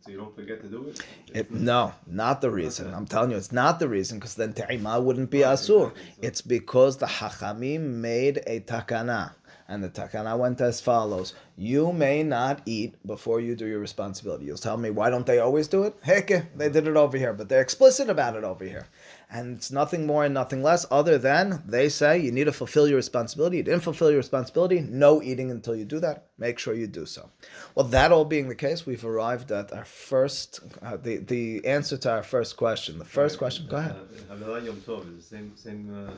[0.00, 1.02] So you don't forget to do it?
[1.34, 2.86] it no, not the reason.
[2.86, 2.96] Okay.
[2.96, 5.92] I'm telling you, it's not the reason because then ta'ima wouldn't be asur.
[6.22, 9.32] It's because the hachamim made a takana.
[9.70, 14.46] And the takana went as follows: You may not eat before you do your responsibility.
[14.46, 15.94] You'll tell me why don't they always do it?
[16.00, 18.86] Heck, they did it over here, but they're explicit about it over here,
[19.30, 22.88] and it's nothing more and nothing less other than they say you need to fulfill
[22.88, 23.58] your responsibility.
[23.58, 26.28] You didn't fulfill your responsibility, no eating until you do that.
[26.38, 27.28] Make sure you do so.
[27.74, 31.98] Well, that all being the case, we've arrived at our first, uh, the the answer
[31.98, 32.98] to our first question.
[32.98, 33.66] The first question.
[33.68, 33.96] Go ahead.
[34.30, 36.12] Hamilah Yom Tov is the same, same, uh,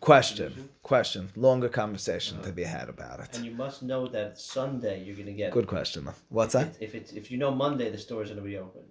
[0.00, 0.70] Question.
[0.82, 1.28] Question.
[1.36, 2.78] Longer conversation to be uh-huh.
[2.78, 3.36] had about it.
[3.36, 5.52] And you must know that Sunday you're gonna get.
[5.52, 6.08] Good question.
[6.28, 6.76] What's that?
[6.80, 8.82] If it's if you know Monday the store is gonna be open,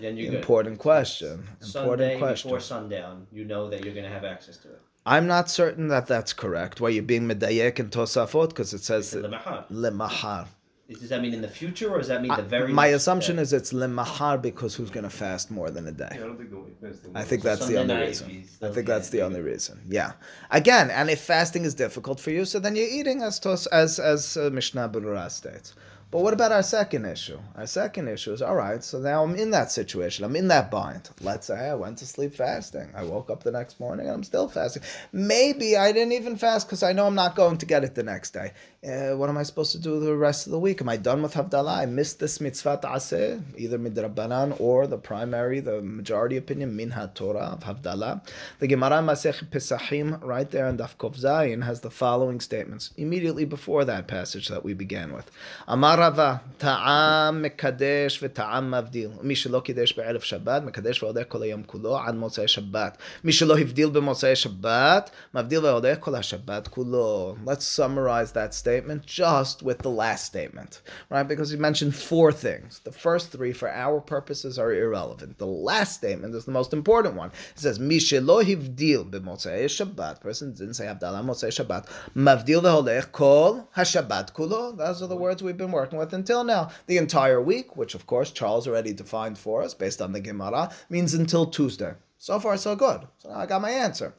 [0.00, 0.40] then you're good.
[0.40, 1.46] Important question.
[1.60, 2.48] Sunday Important question.
[2.48, 4.80] before sundown, you know that you're gonna have access to it.
[5.04, 6.80] I'm not certain that that's correct.
[6.80, 9.68] Why you're being medayek and tosafot because it says lemahar.
[9.70, 10.46] lemahar.
[10.88, 12.72] Is- Does that mean in the future, or does that mean the very?
[12.72, 13.42] My next assumption day?
[13.42, 16.08] is it's lemahar because who's going to fast more than a day?
[16.12, 17.12] yeah, I don't think the fasting.
[17.16, 18.44] I think So that's the only night, reason.
[18.62, 19.80] I think that's the only reason.
[19.88, 20.12] Yeah.
[20.50, 23.98] Again, and if fasting is difficult for you, so then you're eating as tos, as
[23.98, 25.74] as uh, Mishnah Berurah states.
[26.12, 27.38] But what about our second issue?
[27.56, 28.84] Our second issue is all right.
[28.84, 30.26] So now I'm in that situation.
[30.26, 31.08] I'm in that bind.
[31.22, 32.90] Let's say I went to sleep fasting.
[32.94, 34.82] I woke up the next morning and I'm still fasting.
[35.10, 38.02] Maybe I didn't even fast because I know I'm not going to get it the
[38.02, 38.52] next day.
[38.86, 40.82] Uh, what am I supposed to do the rest of the week?
[40.82, 41.78] Am I done with Havdalah?
[41.78, 47.56] I missed this mitzvah ta'aseh, either midrabanan or the primary, the majority opinion, min Torah
[47.56, 48.22] of Havdalah.
[48.58, 53.46] The Gemara Masech Pesachim, right there in Daf Kov Zayin, has the following statements immediately
[53.46, 55.30] before that passage that we began with.
[55.68, 59.11] Amar Rava, ta'am mekadesh v'ta'am mavdil.
[59.21, 62.97] מי שלא קידש בערב שבת, מקדש והודך כל היום כולו עד מוצאי שבת.
[63.23, 67.35] מי שלא הבדיל במוצאי שבת, מבדיל והודך כל השבת כולו.
[67.45, 71.27] Let's summarize that statement just with the last statement, right?
[71.27, 72.81] Because he mentioned four things.
[72.83, 75.37] The first three, for our purposes, are irrelevant.
[75.37, 77.31] The last statement is the most important one.
[77.55, 83.05] It says, מי שלא הבדיל במוצאי שבת, person didn't say הבדלה מוצאי שבת, מבדיל והולך
[83.11, 84.71] כל השבת כולו.
[84.77, 86.70] Those are the words we've been working with until now.
[86.86, 90.70] The entire week, which of course Charles already defined for us based on the Gemara,
[90.88, 91.94] means until Tuesday.
[92.18, 93.06] So far, so good.
[93.18, 94.14] So now I got my answer.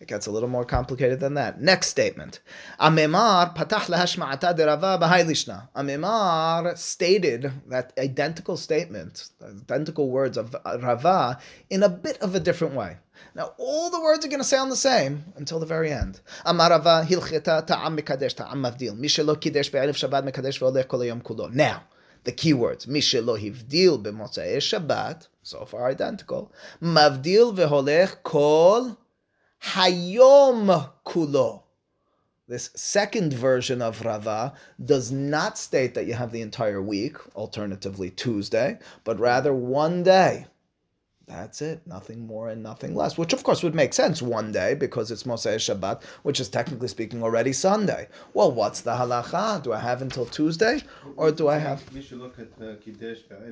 [0.00, 1.60] It gets a little more complicated than that.
[1.60, 2.40] Next statement.
[2.80, 3.54] Amemar.
[5.76, 12.74] Amemar stated that identical statement, identical words of Rava, in a bit of a different
[12.74, 12.96] way.
[13.34, 16.20] Now, all the words are going to sound the same until the very end.
[16.44, 18.98] Amar Rava hilcheta ta'am mekadesh ta'am mavdil.
[18.98, 21.52] Mishelo kidesh be'erev shabbat mekadesh ve'olech kol hayom kulo.
[21.52, 21.84] Now,
[22.24, 26.52] the keywords mishelo hivdil b'motzei Shabbat, so far identical.
[26.82, 28.98] Mavdil ve'holech kol
[29.62, 31.62] hayom kulo.
[32.48, 34.54] This second version of Rava
[34.84, 40.46] does not state that you have the entire week, alternatively Tuesday, but rather one day.
[41.30, 41.86] That's it.
[41.86, 43.16] Nothing more and nothing less.
[43.16, 46.88] Which, of course, would make sense one day because it's Mosei Shabbat, which is technically
[46.88, 48.08] speaking already Sunday.
[48.34, 49.62] Well, what's the halacha?
[49.62, 50.82] Do I have until Tuesday,
[51.16, 51.84] or do I have?
[51.94, 53.46] We should look at uh, Kiddush Shabbat,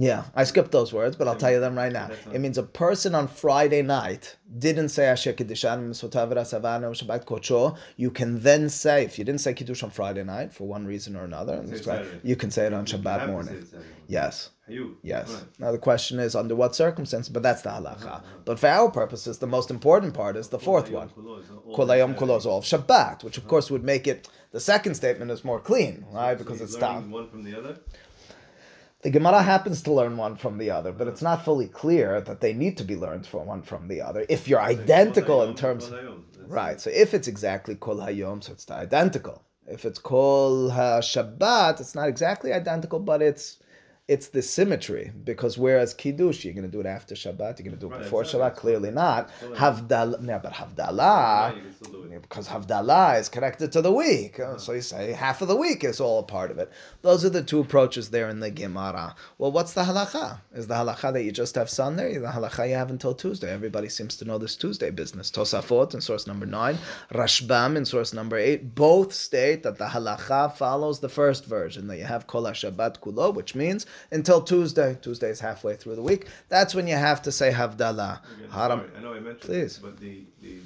[0.00, 2.08] yeah, I skipped those words, but I'll tell you them right now.
[2.32, 7.76] It means a person on Friday night didn't say Asher Kiddushan Savano Shabbat Kocho.
[7.96, 11.16] You can then say, if you didn't say Kiddush on Friday night for one reason
[11.16, 13.66] or another, right, you can say it on Shabbat morning.
[14.08, 14.48] Yes.
[15.02, 15.44] Yes.
[15.58, 18.22] Now the question is under what circumstance, but that's the halacha.
[18.46, 21.10] But for our purposes, the most important part is the fourth one.
[21.10, 25.60] Kolayom kulos all Shabbat, which of course would make it the second statement is more
[25.60, 26.38] clean, right?
[26.38, 27.78] Because it's done One from the other.
[29.02, 32.40] The Gemara happens to learn one from the other, but it's not fully clear that
[32.40, 34.26] they need to be learned from one from the other.
[34.28, 35.90] If you're identical in terms,
[36.46, 36.78] right?
[36.78, 39.42] So if it's exactly kol hayom, so it's identical.
[39.66, 43.59] If it's kol ha Shabbat, it's not exactly identical, but it's
[44.14, 47.78] it's the symmetry because whereas kiddush you're going to do it after Shabbat, you're going
[47.80, 48.40] to do it Right, before exactly.
[48.50, 48.56] Shabbat.
[48.62, 49.30] Clearly not
[49.64, 50.26] havdalah.
[50.32, 52.22] Yeah, but havdalah you can still do it.
[52.22, 54.40] because Havdalah is connected to the week.
[54.40, 56.68] Uh, So you say half of the week is all a part of it.
[57.02, 59.14] Those are the two approaches there in the Gemara.
[59.38, 60.40] Well, what's the halacha?
[60.54, 62.10] Is the halacha that you just have Sunday?
[62.18, 63.50] The halacha you have until Tuesday.
[63.52, 65.30] Everybody seems to know this Tuesday business.
[65.30, 66.76] Tosafot in source number nine,
[67.12, 71.98] Rashbam in source number eight, both state that the halacha follows the first version, that
[71.98, 74.96] you have Kol HaShabbat Kulo, which means until Tuesday.
[75.02, 76.26] Tuesday is halfway through the week.
[76.48, 78.20] That's when you have to say Havdalah.
[78.50, 78.80] Haram.
[78.80, 79.76] sorry, I know I mentioned Please.
[79.76, 80.58] this, but the, the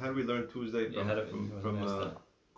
[0.00, 2.08] how do we learn Tuesday Yeah, from how from, from uh,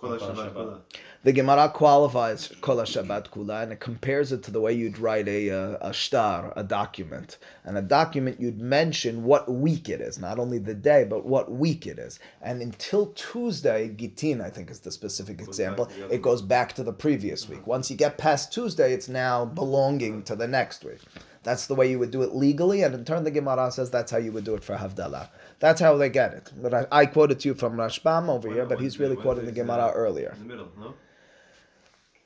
[0.02, 0.18] that.
[0.18, 0.54] Kol Kol HaShabbat HaShabbat.
[0.54, 0.80] Kula?
[1.24, 5.28] The Gemara qualifies Kol HaShabbat Kula and it compares it to the way you'd write
[5.28, 7.38] a, uh, a shtar, a document.
[7.64, 11.52] And a document you'd mention what week it is, not only the day, but what
[11.52, 12.18] week it is.
[12.40, 16.72] And until Tuesday, Gitin, I think is the specific back example, the it goes back
[16.74, 17.66] to the previous week.
[17.66, 20.98] Once you get past Tuesday, it's now belonging to the next week.
[21.42, 24.12] That's the way you would do it legally, and in turn, the Gemara says that's
[24.12, 25.28] how you would do it for Havdalah.
[25.58, 26.52] That's how they get it.
[26.56, 29.52] But I, I quoted to you from Rashbam over here, but he's really quoting the
[29.52, 30.34] Gemara earlier.
[30.36, 30.94] In the middle, no?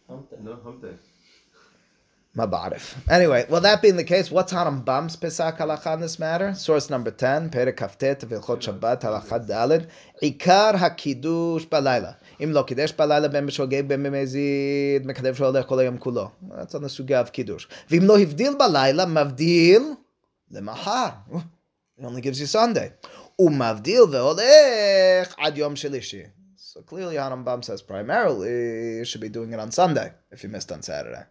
[0.08, 0.36] Hump day.
[0.42, 0.94] No, hump day.
[2.36, 2.94] Mabarif.
[3.08, 6.52] Anyway, well, that being the case, what's Harambam's Pesach halacha on this matter?
[6.54, 9.88] Source number 10, Perek Kaftet, Hilchot Shabbat, halacha Daled.
[10.22, 12.16] Ikar HaKiddush Balayla.
[12.43, 16.29] אם לא קידש בלילה בין בשוגג בין במזיד, מקדש שהולך כל היום כולו.
[16.49, 17.67] That's on the סוגיה of קידוש.
[17.89, 19.83] ואם לא הבדיל בלילה, מבדיל
[20.51, 21.09] למחר.
[21.99, 23.07] It only gives you Sunday.
[23.39, 26.23] ומבדיל והולך עד יום שלישי.
[26.57, 30.71] So clearly Harambam says primarily you should be doing it on Sunday if you missed
[30.71, 31.25] on Saturday.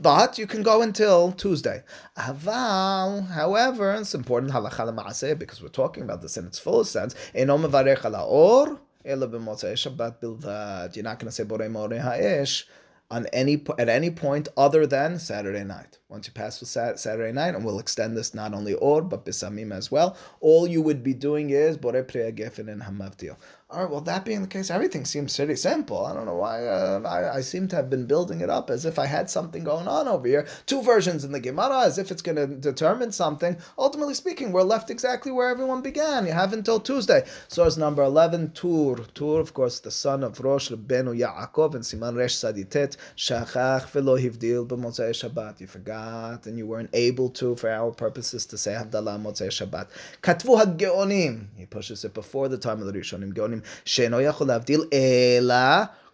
[0.00, 1.84] But you can go until Tuesday.
[2.18, 7.14] Aval, however, it's important halacha lema'aseh because we're talking about this in its fullest sense.
[7.34, 10.95] Eno mevarech ala or Shabbat bilvad.
[10.95, 12.67] You're not going to say borei moreh ha'esh
[13.09, 15.97] on any at any point other than Saturday night.
[16.09, 19.71] Once you pass with Saturday night, and we'll extend this not only or but bisamim
[19.71, 20.17] as well.
[20.41, 23.37] All you would be doing is borei priya and hamavdil.
[23.71, 23.91] All right.
[23.91, 26.03] Well, that being the case, everything seems pretty simple.
[26.03, 26.65] I don't know why.
[26.65, 29.63] Uh, I, I seem to have been building it up as if I had something
[29.63, 30.47] going on over here.
[30.65, 33.55] Two versions in the Gemara, as if it's going to determine something.
[33.77, 36.25] Ultimately speaking, we're left exactly where everyone began.
[36.25, 37.27] You have until Tuesday.
[37.47, 38.95] Source number eleven, Tur.
[39.13, 42.97] Tur, of course, the son of Rosh Rabbeinu Yaakov and Siman Resh Saditet.
[43.15, 45.61] Shachach velo hivdil b'motzei Shabbat.
[45.61, 49.89] You forgot and you weren't able to, for our purposes, to say Havdalah motzei Shabbat.
[50.23, 51.49] Katvu hageonim.
[51.55, 53.31] He pushes it before the time of the Rishonim.
[53.31, 55.55] Geonim שאינו יכול להבדיל, אלא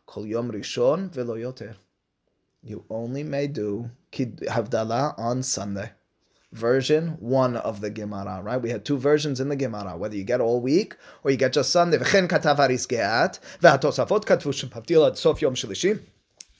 [0.05, 1.71] כל יום ראשון ולא יותר.
[2.65, 3.87] You only may do
[4.47, 5.87] הבדלה on Sunday.
[6.55, 8.61] version one of the Gemara, right?
[8.61, 11.53] We had two versions in the Gemara, whether you get all week or you get
[11.53, 11.97] just Sunday.
[11.99, 15.93] וכן כתב אריס גאט, והתוספות כתבו שמבדיל עד סוף יום שלישי.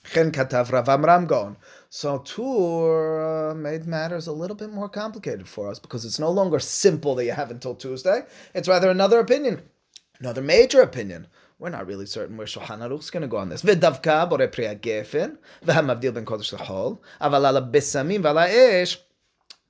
[0.06, 1.54] וכן כתב רב אמרם גאון.
[1.90, 6.58] So Tur made matters a little bit more complicated for us because it's no longer
[6.58, 8.20] simple that you have until Tuesday.
[8.54, 9.62] It's rather another opinion.
[10.19, 11.27] another major opinion.
[11.59, 13.61] We're not really certain where Shulchan Aruch's going to go on this.
[13.61, 18.97] V'davka bore priya gefen, v'hamavdil ben kodesh l'chol, aval ala besamim v'ala esh,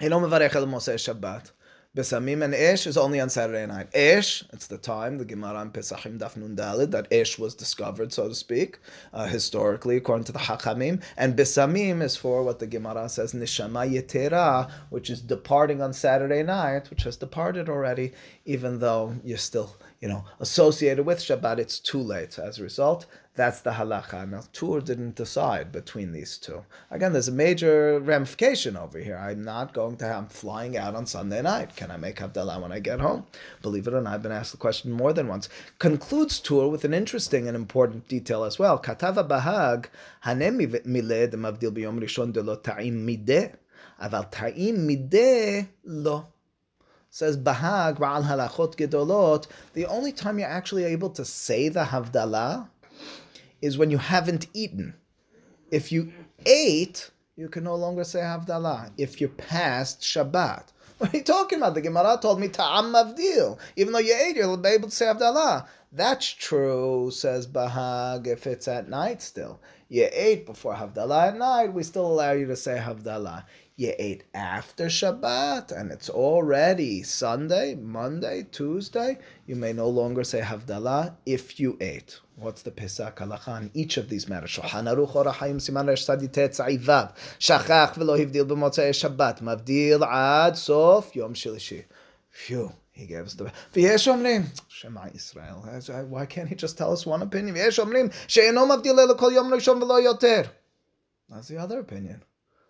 [0.01, 1.51] אינו מברך על מוצאי שבת.
[1.96, 3.88] Besamim and Ish is only on Saturday night.
[3.96, 8.12] Ish, it's the time, the Gemara in Pesachim Daf Nun Dalid, that Ish was discovered,
[8.12, 8.78] so to speak,
[9.14, 11.02] uh, historically, according to the Hachamim.
[11.16, 16.42] And Besamim is for what the Gemara says, Nishama Yetera, which is departing on Saturday
[16.42, 18.12] night, which has departed already,
[18.44, 22.38] even though you're still, you know, associated with Shabbat, it's too late.
[22.38, 23.06] As a result,
[23.36, 24.28] that's the halacha.
[24.28, 26.64] Now, Tur didn't decide between these two.
[26.90, 29.16] Again, there's a major ramification over here.
[29.16, 31.76] I'm not going to, I'm flying out on Sunday night.
[31.76, 33.26] Can I make Havdalah when I get home?
[33.62, 35.48] Believe it or not, I've been asked the question more than once.
[35.78, 38.82] Concludes Tur with an interesting and important detail as well.
[38.82, 39.86] Katava Bahag,
[40.24, 43.54] Hanem milad demavdil biyom rishon de lo ta'im mid'e.
[44.02, 46.26] aval ta'im mid'e lo
[47.16, 52.68] says Bahag Ba'al Halachot Gedolot, the only time you're actually able to say the Havdalah
[53.66, 54.94] is when you haven't eaten.
[55.70, 56.12] If you
[56.46, 58.92] ate, you can no longer say Havdalah.
[58.96, 60.64] If you passed Shabbat.
[60.98, 61.74] What are you talking about?
[61.74, 63.58] The Gemara told me Ta'am Mavdil.
[63.76, 65.66] Even though you ate, you'll be able to say Havdalah.
[65.92, 69.60] That's true, says Bahag, if it's at night still.
[69.90, 73.44] You ate before Havdalah at night, we still allow you to say Havdalah
[73.78, 80.40] you ate after Shabbat and it's already Sunday, Monday, Tuesday, you may no longer say
[80.40, 82.18] Havdalah if you ate.
[82.36, 84.52] What's the Pesach halacha on each of these matters?
[84.52, 86.30] Shulchan Aruch Or Siman Resh Tzadi
[87.38, 91.84] Shachach V'lo Hivdil B'motzei Shabbat Mavdil Ad Sof Yom Shilishi
[92.30, 92.72] Phew.
[92.92, 96.08] He gave us the V'yesh omrim Shema Yisrael.
[96.08, 97.54] Why can't he just tell us one opinion?
[97.56, 100.48] V'yesh omrim She'enom avdil kol yom rishon v'lo yoter.
[101.28, 102.22] That's the other opinion.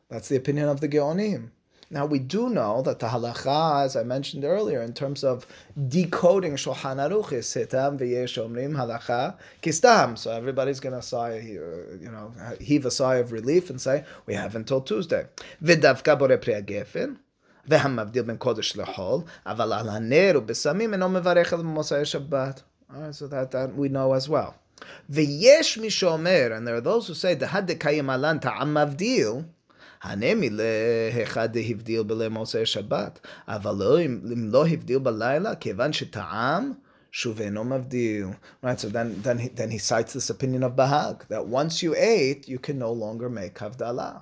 [0.09, 1.51] That's the opinion of the Geonim.
[1.89, 5.45] Now we do know that the halacha, as I mentioned earlier, in terms of
[5.89, 10.17] decoding Shulchan Aruch is sitam v'yesh omrim halacha kistam.
[10.17, 14.33] So everybody's going to sigh, you know, heave a sigh of relief and say, we
[14.35, 15.25] have until Tuesday.
[15.61, 17.17] V'davka bore pri gefen.
[17.67, 22.61] והמבדיל בין קודש לחול, אבל על הנר ובסמים אינו מברך על מוצאי שבת.
[23.11, 24.53] So that, that we know as well.
[25.09, 29.27] ויש מי שאומר, and there are those who say, דהד דקיים עלן טעם מבדיל,
[30.05, 34.19] הנמי לאחד הבדיל בלמוצאי שבת, אבל לא, אם
[34.51, 36.73] לא הבדיל בלילה, כיוון שטעם
[37.11, 38.27] שובנו מבדיל.
[38.63, 41.93] Right, so then, then, he, then he cites this opinion of Bahag, that once you
[41.95, 44.21] ate, you can no longer make Havdalah.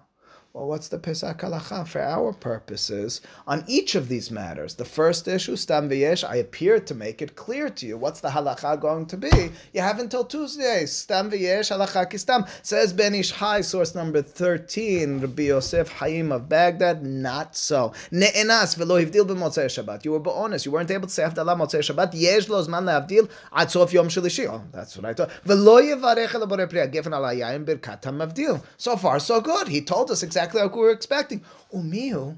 [0.57, 4.77] Well, what's the Pesach halacha for our purposes on each of these matters?
[4.77, 7.99] The first issue, stam v'yesh, I appear to make it clear to you.
[7.99, 9.51] What's the halacha going to be?
[9.73, 10.87] You have until Tuesday.
[10.87, 12.49] Stam v'yesh, halacha kistam.
[12.63, 17.93] Says Ben Ish Hai, source number 13, Rabbi Yosef Haim of Baghdad, not so.
[18.13, 20.05] Ne'enas v'lo hivdil b'motzei Shabbat.
[20.05, 20.67] You were honest.
[20.67, 22.15] You weren't able to say Havdalah motzei Shabbat.
[22.15, 24.49] Yesh lo zman le'avdil ad sof yom shalishi.
[24.49, 25.31] Oh, that's what I thought.
[25.45, 28.63] V'lo yivarech el priya gefen al hayayim birkat hamavdil.
[28.77, 29.67] So far, so good.
[29.67, 31.41] He told us exactly exactly like we were expecting.
[31.73, 32.37] Umiu,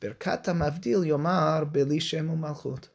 [0.00, 2.88] Birkat Mavdil Yomar Beli Shemu Malchut.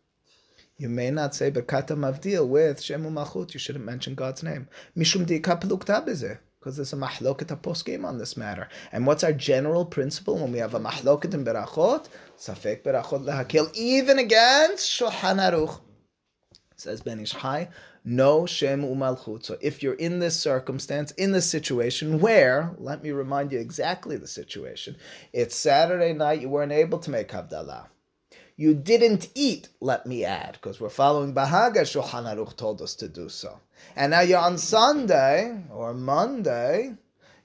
[0.78, 3.54] You may not say Birkat Mavdil with Shemu Malchut.
[3.54, 4.70] You shouldn't mention God's name.
[4.98, 8.68] Mishum Dika Pelukta because there's a mahloket poskim on this matter.
[8.92, 12.08] And what's our general principle when we have a mahloket in berachot?
[12.38, 15.80] Safek berachot lehakil, even against Shulchan Aruch.
[16.76, 17.70] Says Ben Ish Chai,
[18.04, 19.44] no Shem Umalchut.
[19.46, 24.18] So if you're in this circumstance, in this situation where, let me remind you exactly
[24.18, 24.96] the situation.
[25.34, 27.88] It's Saturday night, you weren't able to make Havdalah.
[28.56, 33.08] You didn't eat, let me add, because we're following Bahaga Shulchan Aruch told us to
[33.08, 33.58] do so.
[33.96, 36.96] And now you're on Sunday or Monday,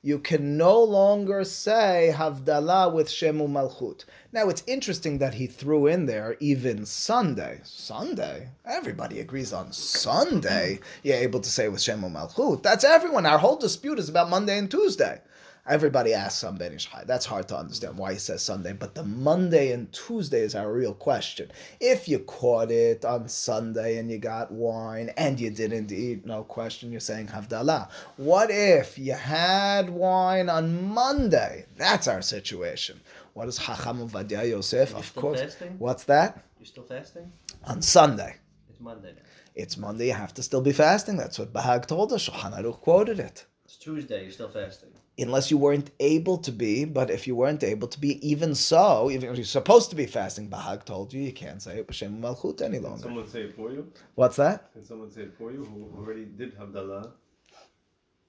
[0.05, 4.05] you can no longer say Havdalah with Shemu Malchut.
[4.35, 7.61] Now it's interesting that he threw in there even Sunday.
[7.65, 8.51] Sunday?
[8.67, 12.63] Everybody agrees on Sunday you're able to say with Shemu Malchut.
[12.63, 13.25] That's everyone.
[13.25, 15.23] Our whole dispute is about Monday and Tuesday.
[15.67, 17.05] Everybody asks on Ben Ish Chai.
[17.07, 20.71] That's hard to understand why he says Sunday, but the Monday and Tuesday is our
[20.71, 21.51] real question.
[21.81, 26.45] If you caught it on Sunday and you got wine and you didn't eat, no
[26.45, 27.89] question, you're saying Havdalah.
[28.19, 31.65] What if you had wine on Monday?
[31.79, 33.01] That's our situation.
[33.33, 34.95] What is Hacham Ovadia Yosef?
[34.95, 35.41] Of course.
[35.41, 35.77] Fasting?
[35.79, 36.45] What's that?
[36.59, 37.33] You're still fasting?
[37.65, 38.37] On Sunday.
[38.69, 39.23] It's Monday now.
[39.55, 41.17] It's Monday, you have to still be fasting.
[41.17, 42.29] That's what Bahag told us.
[42.29, 43.47] Shulchan Aruch quoted it.
[43.65, 46.85] It's Tuesday, you're still fasting unless you weren't able to be.
[46.85, 50.07] But if you weren't able to be, even so, even if you're supposed to be
[50.07, 53.03] fasting, Bahag told you you can't say it b'shem malchut any longer.
[53.03, 53.91] Can someone say it for you?
[54.15, 54.73] What's that?
[54.73, 57.11] Can someone say it for you who already did Havdalah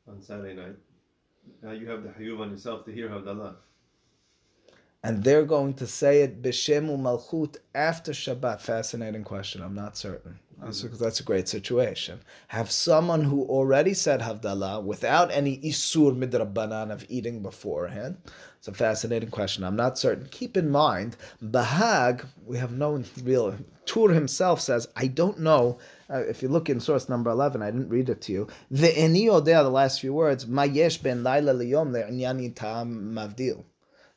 [0.08, 0.76] on Saturday night?
[1.62, 3.56] Now you have the hayuv on yourself to hear Havdalah.
[5.04, 8.62] And they're going to say it b'shem malchut after Shabbat.
[8.62, 9.62] Fascinating question.
[9.62, 10.40] I'm not certain.
[10.62, 12.20] A, that's a great situation.
[12.48, 18.18] Have someone who already said Havdalah without any Isur midrabbanan of eating beforehand.
[18.58, 19.64] It's a fascinating question.
[19.64, 20.28] I'm not certain.
[20.32, 23.56] Keep in mind, Bahag, we have no real.
[23.86, 25.78] Tur himself says, I don't know.
[26.10, 28.48] Uh, if you look in source number 11, I didn't read it to you.
[28.72, 33.64] The Eniyodea, the last few words, Mayesh ben Laila liyom le'nyani tam mavdil.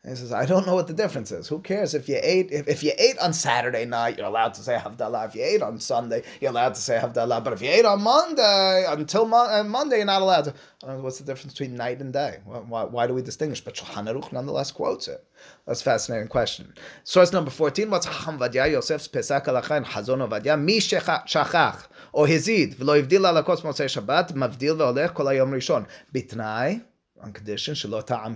[0.05, 1.49] And he says, I don't know what the difference is.
[1.49, 4.63] Who cares if you ate if, if you ate on Saturday night, you're allowed to
[4.63, 5.27] say Havdalah.
[5.27, 7.43] If you ate on Sunday, you're allowed to say Havdalah.
[7.43, 10.55] But if you ate on Monday, until uh, Monday, you're not allowed to.
[10.87, 12.39] Know, what's the difference between night and day?
[12.45, 13.61] Why, why do we distinguish?
[13.61, 15.25] But Shulchan Aruch nonetheless quotes it.
[15.67, 16.73] That's a fascinating question.
[17.03, 20.57] Source number 14, what's Chacham Ovadia Yosef's Pesach Alachain Hazon Ovadia?
[20.57, 26.79] Mi Shechach או הזיד, ולא הבדיל על הכוס במוצאי שבת, מבדיל והולך כל Rishon Bitnai,
[27.21, 28.35] on condition שלא טעם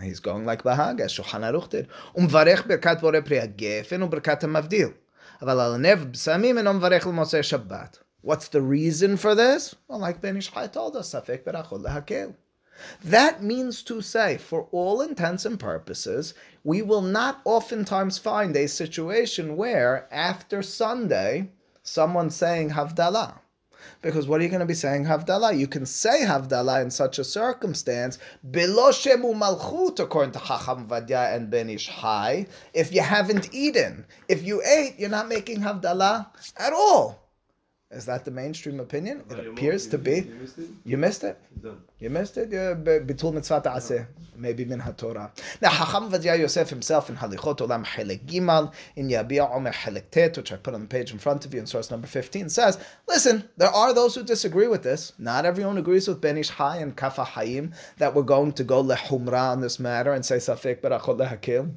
[0.00, 1.88] He's going like Bahaga, Shulchan Aruch did.
[2.16, 4.94] Umvarech berkat boreh pri hagefen uberkat hamavdil.
[5.42, 8.00] Aval al nev b'samim and umvarech l'mosei Shabbat.
[8.22, 9.74] What's the reason for this?
[9.88, 12.34] Well, like Ben Ish Chai told us, Safek berachot lehakel.
[13.04, 16.34] That means to say, for all intents and purposes,
[16.64, 21.50] we will not oftentimes find a situation where after Sunday,
[21.82, 23.34] someone's saying Havdalah.
[24.02, 25.58] Because what are you going to be saying Havdalah?
[25.58, 28.18] You can say Havdalah in such a circumstance,
[28.50, 34.06] below Shemu Malchut, according to Chacham Ovadia and Ben Hai, if you haven't eaten.
[34.28, 36.26] If you ate, you're not making Havdalah
[36.56, 37.29] at all.
[37.92, 39.24] Is that the mainstream opinion?
[39.28, 40.18] It appears to be.
[40.20, 40.68] You missed it?
[40.84, 41.40] You missed it.
[41.60, 41.82] Done.
[41.98, 42.48] You missed it.
[42.52, 44.06] Yeah, be- Bitul mitzvah ta'aseh.
[44.36, 45.30] Maybe min haTorah.
[45.60, 50.36] Now, Hacham Ovadia Yosef himself in Halichot Olam Chelek Gimal in Yabia Omer Chelek Tet,
[50.36, 52.78] which I put on the page in front of you in source number 15, says,
[53.08, 55.12] listen, there are those who disagree with this.
[55.18, 58.84] Not everyone agrees with Ben Ish Hai and Kaf Hahayim that we're going to go
[58.84, 61.74] lehumra on this matter and say Safek Berachot Lehakil.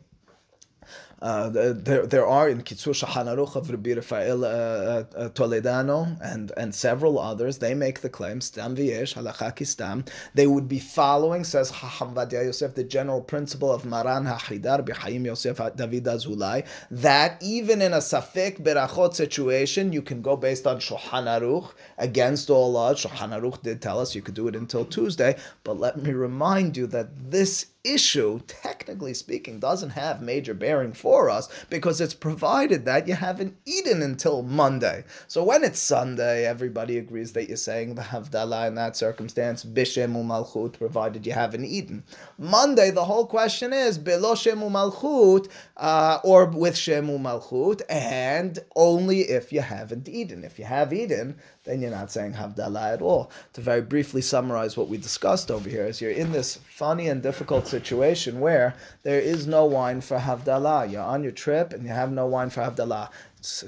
[1.24, 6.52] Uh, there, there are in Kitzur Shulchan Aruch of Rabbi Rafael uh, uh, Toledano and,
[6.58, 7.60] and several others.
[7.60, 10.06] They make the claim stam v'yesh halacha.
[10.34, 15.26] They would be following, says Chacham Ovadia Yosef, the general principle of Maran Hachidar B'Chaim
[15.26, 20.80] Yosef David Azulai, that even in a safek berachot situation, you can go based on
[20.80, 23.06] Shulchan Aruch against all odds.
[23.06, 26.76] Shulchan Aruch did tell us you could do it until Tuesday, but let me remind
[26.76, 32.86] you that this issue, technically speaking, doesn't have major bearing for us because it's provided
[32.86, 35.04] that you haven't eaten until Monday.
[35.28, 40.14] So when it's Sunday, everybody agrees that you're saying the Havdalah in that circumstance, Bishem
[40.14, 42.04] Malchut, provided you haven't eaten.
[42.38, 49.22] Monday, the whole question is Belo Shemu Malchut, uh, or with Shemu Malchut, and only
[49.22, 50.44] if you haven't eaten.
[50.44, 53.32] If you have eaten, then you're not saying Havdalah at all.
[53.54, 57.22] To very briefly summarize what we discussed over here, is you're in this funny and
[57.24, 60.92] difficult situation where there is no wine for Havdalah.
[60.92, 63.10] You're on your trip and you have no wine for Havdalah.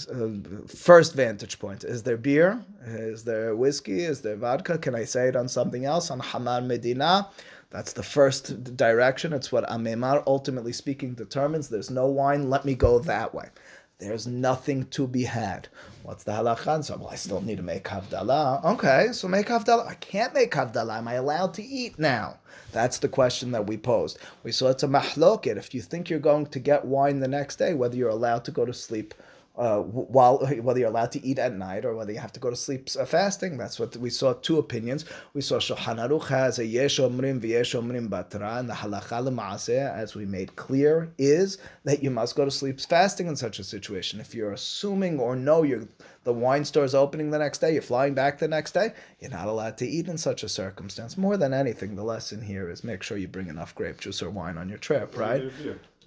[0.10, 2.64] Uh, First vantage point is there beer?
[2.86, 4.04] Is there whiskey?
[4.04, 4.78] Is there vodka?
[4.78, 6.12] Can I say it on something else?
[6.12, 7.28] On Hamar Medina?
[7.72, 9.34] That's the first direction.
[9.34, 11.68] It's what Amemar, ultimately speaking, determines.
[11.68, 12.50] There's no wine.
[12.50, 13.50] Let me go that way.
[13.98, 15.70] There's nothing to be had.
[16.04, 16.84] What's the halacha?
[16.84, 18.66] So, well, I still need to make havdalah.
[18.74, 19.88] Okay, so make havdalah.
[19.88, 20.98] I can't make havdalah.
[20.98, 22.38] Am I allowed to eat now?
[22.74, 24.20] That's the question that we posed.
[24.43, 25.56] We saw it's a mahloket.
[25.56, 28.52] If you think you're going to get wine the next day, whether you're allowed to
[28.52, 29.14] go to sleep
[29.58, 32.49] uh, while whether you're allowed to eat at night or whether you have to go
[32.49, 33.58] to sleep uh, fasting.
[33.58, 34.34] That's what we saw.
[34.34, 35.06] Two opinions.
[35.34, 40.16] We saw Shulchan Aruch has a yesh omrim v'yesh omrim batra, and the halacha as
[40.16, 44.20] we made clear, is that you must go to sleep fasting in such a situation.
[44.20, 45.88] If you're assuming or know you're
[46.26, 49.30] the wine store is opening the next day, you're flying back the next day, you're
[49.30, 51.18] not allowed to eat in such a circumstance.
[51.18, 54.32] More than anything, the lesson here is make sure you bring enough grape juice or
[54.32, 55.43] wine on your trip, right?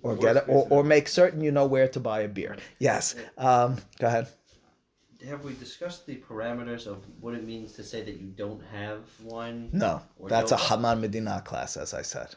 [0.03, 0.31] Or beer.
[0.31, 2.57] or Worst get it, or, or make certain you know where to buy a beer.
[2.79, 3.15] Yes.
[3.37, 4.29] Um, go ahead.
[5.29, 9.01] Have we discussed the parameters of what it means to say that you don't have
[9.25, 9.69] wine?
[9.73, 12.35] No, that's a don't- Hamar Medina class, as I said.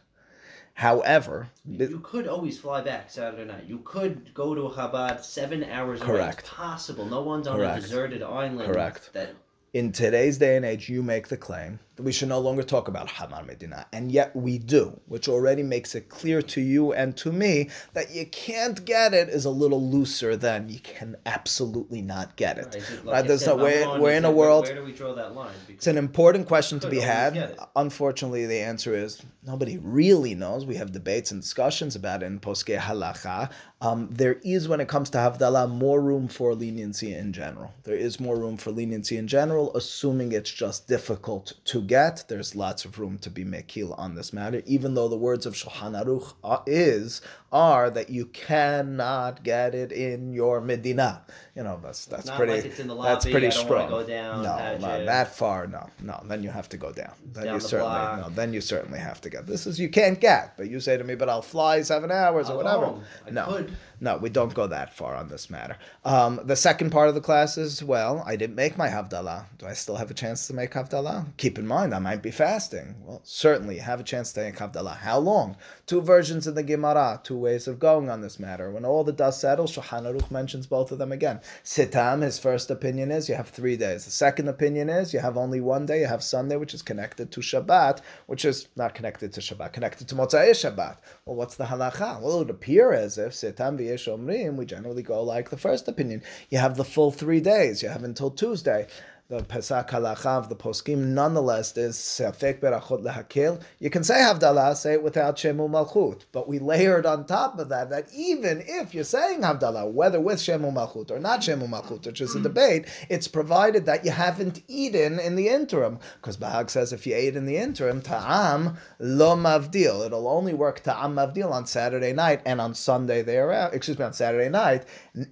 [0.73, 3.65] However, You could always fly back Saturday night.
[3.67, 6.09] You could go to Chabad seven hours away.
[6.11, 6.39] Correct.
[6.39, 7.05] It's possible.
[7.05, 7.79] No one's on Correct.
[7.79, 8.71] a deserted island.
[8.71, 9.11] Correct.
[9.13, 9.35] That
[9.73, 12.87] in today's day and age, you make the claim that we should no longer talk
[12.87, 17.15] about Hamar Medina, and yet we do, which already makes it clear to you and
[17.17, 22.01] to me that you can't get it is a little looser than you can absolutely
[22.01, 22.65] not get it.
[22.65, 25.35] Right, it, Right, there's no- we're- we're in a world- Where do we draw that
[25.35, 25.51] line?
[25.67, 27.55] Because It's an important question to be had.
[27.75, 30.65] Unfortunately, the answer is nobody really knows.
[30.65, 33.49] We have debates and discussions about it in Poske Halacha.
[33.81, 37.73] Um, there is, when it comes to Havdalah, more room for leniency in general.
[37.83, 42.23] There is more room for leniency in general, assuming it's just difficult to get.
[42.29, 45.55] There's lots of room to be mekil on this matter, even though the words of
[45.55, 47.21] Shulchan Aruch is
[47.51, 51.21] are that you cannot get it in your Medina.
[51.53, 52.53] You know, that's that's not pretty.
[52.53, 53.91] like it's in the that's pretty strong.
[53.91, 55.67] wanna go down, no, not that far.
[55.67, 56.21] No, no.
[56.23, 57.11] Then you have to go down.
[57.33, 58.19] Then down you the certainly block.
[58.21, 58.29] no.
[58.29, 59.47] Then you certainly have to get.
[59.47, 60.55] This is you can't get.
[60.55, 63.03] But you say to me, but I'll fly seven hours or I'll whatever.
[63.27, 63.75] I no, could.
[63.99, 65.75] no, we don't go that far on this matter.
[66.05, 69.43] Um, the second part of the class is well, I didn't make my havdalah.
[69.57, 71.25] Do I still have a chance to make havdalah?
[71.35, 72.95] Keep in mind, I might be fasting.
[73.03, 74.97] Well, certainly have a chance to make havdalah.
[74.97, 75.57] How long?
[75.87, 78.69] Two versions in the Gemara, two ways of going on this matter.
[78.69, 81.39] When all the dust settles, Shulchan Aruch mentions both of them again.
[81.63, 84.05] Sitam, his first opinion is you have three days.
[84.05, 86.01] The second opinion is you have only one day.
[86.01, 90.07] You have Sunday, which is connected to Shabbat, which is not connected to Shabbat, connected
[90.09, 90.97] to Motzai Shabbat.
[91.25, 92.21] Well, what's the halacha?
[92.21, 95.87] Well, it would appear as if Sitam v'yesh omrim, we generally go like the first
[95.87, 96.21] opinion.
[96.49, 97.81] You have the full three days.
[97.81, 98.87] You have until Tuesday.
[99.31, 103.61] The Pesach halacha of the poskim, nonetheless, is sefek berachot lehakil.
[103.79, 107.69] You can say Havdalah, say it without Shemu Malchut, but we layered on top of
[107.69, 112.05] that that even if you're saying Havdalah, whether with Shemu Malchut or not Shemu Malchut,
[112.05, 116.69] which is a debate, it's provided that you haven't eaten in the interim, because Bahag
[116.69, 120.05] says if you ate in the interim, ta'am lo mavdil.
[120.05, 123.77] It'll only work ta'am mavdil on Saturday night and on Sunday thereafter.
[123.77, 124.83] Excuse me, on Saturday night.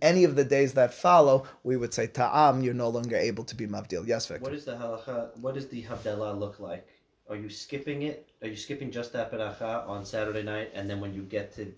[0.02, 2.64] Any of the days that follow, we would say ta'am.
[2.64, 3.89] You're no longer able to be mavdil.
[3.92, 4.44] Yes, Victor.
[4.44, 5.38] What is the halacha?
[5.38, 6.88] What does the Havdalah look like?
[7.30, 8.30] Are you skipping it?
[8.42, 11.72] Are you skipping just that beracha on Saturday night, and then when you get to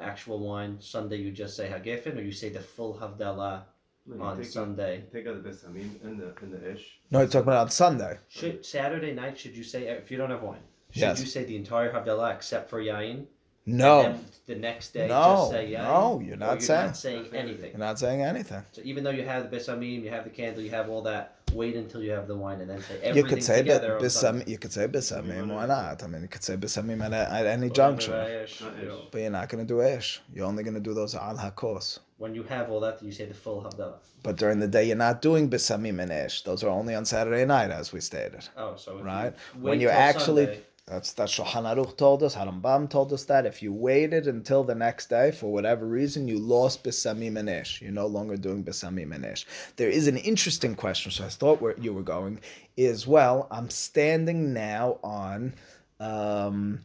[0.00, 3.62] actual wine Sunday, you just say Hagefen, or you say the full Havdalah
[4.06, 4.98] No, you on take Sunday?
[4.98, 6.98] Out, take out the besamim and the and the ish.
[7.10, 8.18] No, you're talking about on Sunday.
[8.28, 9.38] Should Saturday night?
[9.38, 10.60] Should you say if you don't have wine?
[10.90, 11.20] Should Yes.
[11.20, 13.26] you say the entire Havdalah except for yain?
[13.66, 15.82] No, the next day, No, just say yain.
[15.84, 16.86] no, you're not you're saying.
[16.86, 17.70] not saying Not anything.
[17.70, 18.62] you're not saying anything.
[18.72, 21.36] So even though you have the besamim, you have the candle, you have all that,
[21.54, 23.98] wait until you have the wine and then say everything You could say bi- together.
[24.00, 24.46] bisam.
[24.46, 25.54] You could say bisamim.
[25.54, 26.02] Why not?
[26.02, 28.12] I mean, you could say bisamim at, at any Or juncture.
[28.12, 28.98] Rayesh, Not you know.
[28.98, 29.04] ish.
[29.10, 30.20] But you're not going to do ish.
[30.34, 32.00] You're only going to do those al hakos.
[32.18, 33.94] When you have all that, you say the full Havdalah.
[34.22, 36.42] But during the day, you're not doing bisamim and ish.
[36.42, 38.46] Those are only on Saturday night, as we stated.
[38.58, 39.32] Oh, so Right.
[39.54, 42.34] You When you actually- Sunday, That's that Shulchan Aruch told us.
[42.34, 46.38] Harambam told us that if you waited until the next day for whatever reason, you
[46.38, 47.80] lost bisamim and ish.
[47.80, 49.46] You're no longer doing bisamim and ish.
[49.76, 51.10] There is an interesting question.
[51.10, 52.38] So I thought where you were going
[52.76, 53.48] is well.
[53.50, 55.54] I'm standing now on
[56.00, 56.80] um,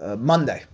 [0.00, 0.64] uh, Monday,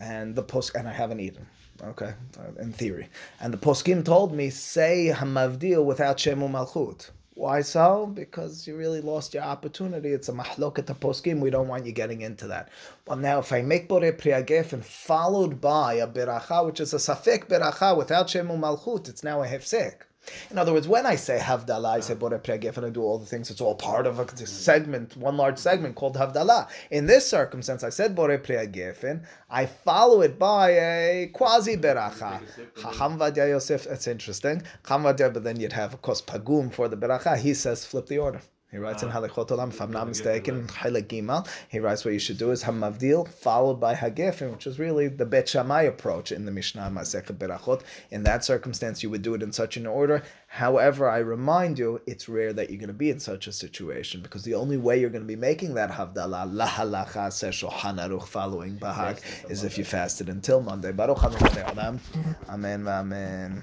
[0.00, 1.46] and the post and I haven't eaten.
[1.82, 2.12] Okay,
[2.58, 3.08] in theory,
[3.40, 7.10] and the poskim told me say hamavdil without shemu malchut.
[7.38, 8.06] Why so?
[8.06, 10.08] Because you really lost your opportunity.
[10.08, 11.38] It's a mahloket poskim.
[11.38, 12.68] We don't want you getting into that.
[13.06, 17.46] Well, now if I make bore priagefen followed by a beracha, which is a safek
[17.46, 20.07] beracha without shemu malchut, it's now a hefsek.
[20.50, 23.26] In other words, when I say Havdalah, I say Bore Pregefen, I do all the
[23.26, 23.50] things.
[23.50, 26.68] It's all part of a segment, one large segment called Havdalah.
[26.90, 32.40] In this circumstance, I said Bore Pregefen, I follow it by a quasi beracha.
[32.80, 34.62] Chacham Yosef, that's interesting.
[34.86, 37.36] Chacham but then you'd have, of course, Pagum for the beracha.
[37.38, 38.40] He says flip the order.
[38.70, 42.20] He writes in Halichot Olam, if I'm not mistaken, Chilek Gimal, he writes what you
[42.20, 46.44] should do is Hamavdil, followed by Hagefen, which is really the Bet Shammai approach in
[46.44, 47.80] the Mishnah Masechet Berachot.
[48.10, 50.22] In that circumstance, you would do it in such an order.
[50.48, 54.20] However, I remind you, it's rare that you're going to be in such a situation
[54.20, 57.96] because the only way you're going to be making that Havdalah, La Halacha, says Shulchan
[57.96, 60.92] Aruch, following Bahag, is if you fasted until Monday.
[60.92, 61.98] Baruch Adonai Olam.
[61.98, 62.50] Mm-hmm.
[62.50, 63.62] Amen, amen.